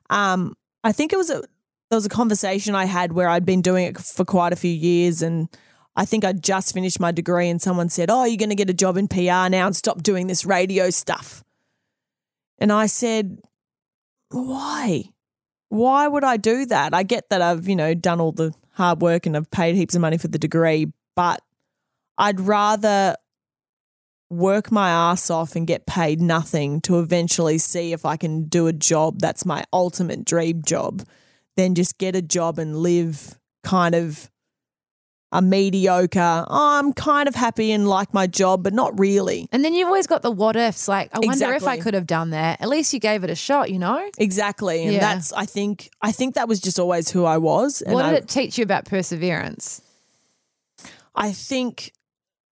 [0.09, 1.43] Um, I think it was a
[1.89, 4.71] there was a conversation I had where I'd been doing it for quite a few
[4.71, 5.47] years, and
[5.95, 8.69] I think I'd just finished my degree, and someone said, "Oh, you're going to get
[8.69, 11.43] a job in PR now and stop doing this radio stuff."
[12.59, 13.37] And I said,
[14.29, 15.05] why?
[15.69, 16.93] Why would I do that?
[16.93, 19.95] I get that I've, you know, done all the hard work and I've paid heaps
[19.95, 21.41] of money for the degree, but
[22.17, 23.15] I'd rather
[24.29, 28.67] work my ass off and get paid nothing to eventually see if I can do
[28.67, 31.03] a job that's my ultimate dream job
[31.55, 34.29] than just get a job and live kind of
[35.31, 39.49] a mediocre, oh, I'm kind of happy and like my job, but not really.
[39.51, 40.87] And then you've always got the what ifs.
[40.87, 42.61] Like, I wonder if I could have done that.
[42.61, 44.09] At least you gave it a shot, you know?
[44.17, 44.83] Exactly.
[44.83, 44.99] And Yeah.
[44.99, 47.81] that's I think I think that was just always who I was.
[47.81, 49.81] And what did I, it teach you about perseverance?
[51.13, 51.91] I think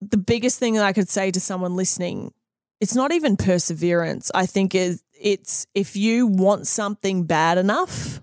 [0.00, 2.32] the biggest thing that I could say to someone listening,
[2.80, 4.30] it's not even perseverance.
[4.34, 8.20] I think is it's if you want something bad enough,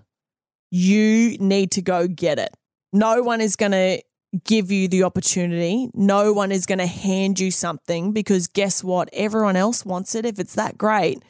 [0.70, 2.54] you need to go get it.
[2.92, 4.02] No one is going to
[4.44, 5.90] give you the opportunity.
[5.94, 9.08] No one is going to hand you something because guess what?
[9.12, 11.22] Everyone else wants it if it's that great.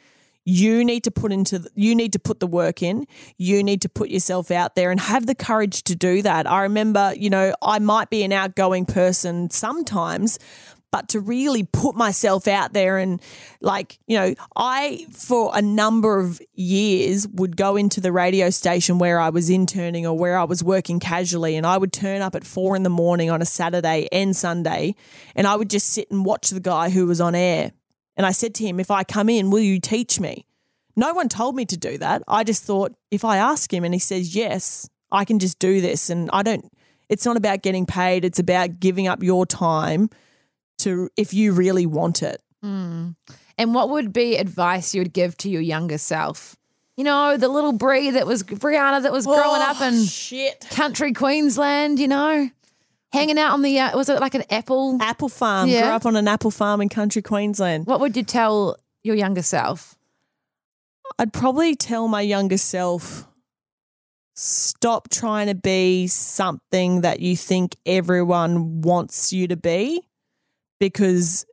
[0.45, 3.05] You need to put into you need to put the work in.
[3.37, 6.49] You need to put yourself out there and have the courage to do that.
[6.49, 10.39] I remember, you know, I might be an outgoing person sometimes,
[10.93, 13.19] but to really put myself out there and
[13.61, 18.99] like, you know, I for a number of years would go into the radio station
[18.99, 22.35] where I was interning or where I was working casually and I would turn up
[22.35, 24.93] at four in the morning on a Saturday and Sunday
[25.35, 27.71] and I would just sit and watch the guy who was on air.
[28.15, 30.45] And I said to him, if I come in, will you teach me?
[30.95, 32.21] No one told me to do that.
[32.27, 35.81] I just thought if I ask him and he says yes, I can just do
[35.81, 36.11] this.
[36.11, 36.71] And I don't,
[37.09, 40.11] it's not about getting paid, it's about giving up your time
[40.83, 42.41] to if you really want it.
[42.61, 43.15] And
[43.75, 46.55] what would be advice you would give to your younger self?
[46.95, 50.65] You know, the little Bree that was Brianna that was growing up in Oh, shit.
[50.69, 52.49] country Queensland, you know,
[53.11, 54.97] hanging out on the, uh, was it like an apple?
[55.01, 55.69] Apple farm.
[55.69, 55.81] Yeah.
[55.81, 57.85] Grew up on an apple farm in country Queensland.
[57.87, 59.95] What would you tell your younger self?
[61.19, 63.27] I'd probably tell my younger self
[64.35, 70.01] stop trying to be something that you think everyone wants you to be
[70.83, 71.45] because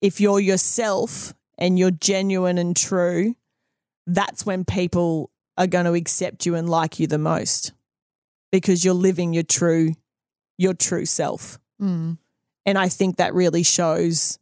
[0.00, 3.34] if you're yourself and you're genuine and true,
[4.06, 7.72] that's when people are going to accept you and like you the most
[8.52, 9.94] because you're living your true
[10.58, 11.58] your true self.
[11.82, 12.18] Mm.
[12.64, 14.38] And I think that really shows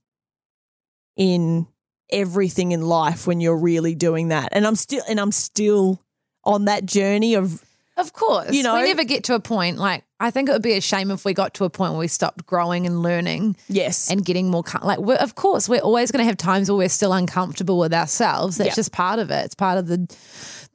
[1.17, 1.67] in
[2.11, 4.51] everything in life when you're really doing that.
[4.53, 6.03] And I'm still and I'm still
[6.45, 7.65] on that journey of
[7.97, 8.53] Of course.
[8.53, 10.81] You know- we never get to a point like, I think it would be a
[10.81, 14.11] shame if we got to a point where we stopped growing and learning yes.
[14.11, 16.79] and getting more com- like we're, of course we're always going to have times where
[16.79, 18.75] we're still uncomfortable with ourselves that's Yeah.
[18.75, 20.09] just part of it it's part of the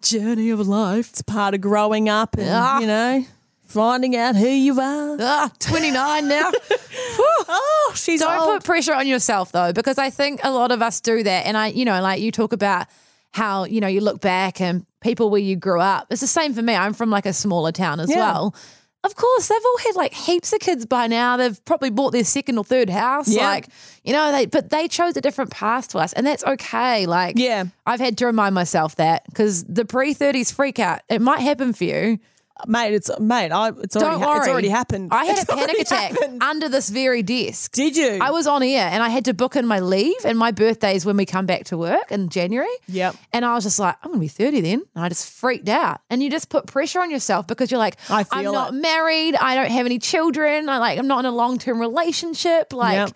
[0.02, 2.80] journey of life it's part of growing up and Ah.
[2.80, 3.26] you know,
[3.64, 5.18] finding out who you are.
[5.20, 6.52] ah 29 now
[7.20, 8.50] oh, she's don't old.
[8.60, 11.58] put pressure on yourself though because i think a lot of us do that and
[11.58, 12.88] i you know like you talk about
[13.32, 16.54] how you know you look back and people where you grew up it's the same
[16.54, 18.18] for me i'm from like a smaller town as Yeah.
[18.18, 18.56] well
[19.02, 21.38] Of course, they've all had like heaps of kids by now.
[21.38, 23.30] They've probably bought their second or third house.
[23.30, 23.48] Yeah.
[23.48, 23.70] Like,
[24.04, 27.06] you know, they but they chose a different path to us, and that's okay.
[27.06, 27.64] Like, Yeah.
[27.86, 31.72] I've had to remind myself that because the pre thirties freak out, it might happen
[31.72, 32.20] for you.
[32.68, 35.10] Mate, it's mate, I, it's already Don't ha- worry, it's already happened.
[35.12, 36.44] I had It's a panic attack happened.
[36.44, 37.72] under this very desk.
[37.72, 38.20] Did you?
[38.22, 40.96] I was on air and I had to book in my leave, and my birthday
[40.96, 42.68] is when we come back to work in January.
[42.88, 43.16] Yep.
[43.34, 44.82] And I was just like, I'm going to be 30 then.
[44.96, 46.02] And I just freaked out.
[46.10, 49.36] And you just put pressure on yourself because you're like, I I'm feel not married.
[49.36, 50.68] I don't have any children.
[50.70, 52.74] I like, I'm not in a long term relationship.
[52.74, 53.12] Like, Yep.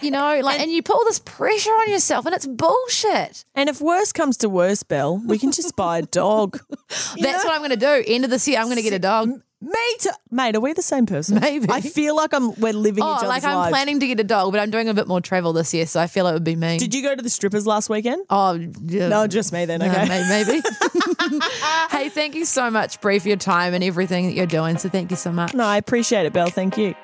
[0.00, 3.44] You know, like, and, you put all this pressure on yourself, and it's bullshit.
[3.54, 6.58] And if worse comes to worse, Bel, we can just buy a dog.
[6.88, 8.04] That's what I'm going to do.
[8.06, 9.30] End of this year, I'm going to get a dog.
[9.62, 10.08] Me too.
[10.30, 11.38] Mate, are we the same person?
[11.38, 11.66] Maybe.
[11.68, 13.70] I feel like I'm we're living Oh, like I'm lives.
[13.70, 16.00] planning to get a dog, but I'm doing a bit more travel this year, so
[16.00, 16.78] I feel it would be me.
[16.78, 18.24] Did you go to the strippers last weekend?
[18.30, 18.54] Oh,
[18.86, 19.08] yeah.
[19.08, 19.82] No, just me then.
[19.82, 20.08] Okay.
[20.08, 20.62] may- maybe.
[21.90, 24.78] hey, thank you so much, Bree, for your time and everything that you're doing.
[24.78, 25.52] So thank you so much.
[25.52, 26.48] No, I appreciate it, Bel.
[26.48, 26.94] Thank you.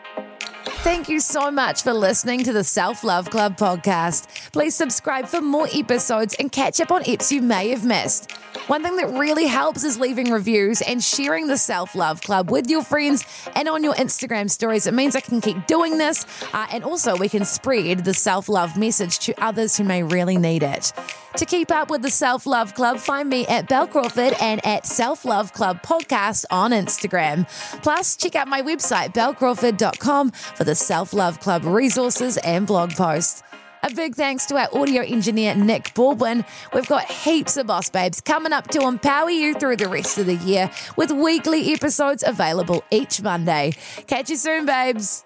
[0.68, 4.26] Thank you so much for listening to the Self Love Club podcast.
[4.52, 8.32] Please subscribe for more episodes and catch up on eps you may have missed.
[8.66, 12.68] One thing that really helps is leaving reviews and sharing the Self Love Club with
[12.68, 14.88] your friends and on your Instagram stories.
[14.88, 18.48] It means I can keep doing this, uh, and also we can spread the self
[18.48, 20.92] love message to others who may really need it.
[21.36, 24.86] To keep up with the Self Love Club, find me at Bel Crawford and at
[24.86, 27.46] Self Love Club Podcast on Instagram.
[27.82, 33.42] Plus, check out my website, belcrawford.com, for the Self Love Club resources and blog posts.
[33.82, 36.42] A big thanks to our audio engineer, Nick Baldwin.
[36.72, 40.24] We've got heaps of Boss Babes coming up to empower you through the rest of
[40.24, 43.74] the year with weekly episodes available each Monday.
[44.06, 45.25] Catch you soon, babes.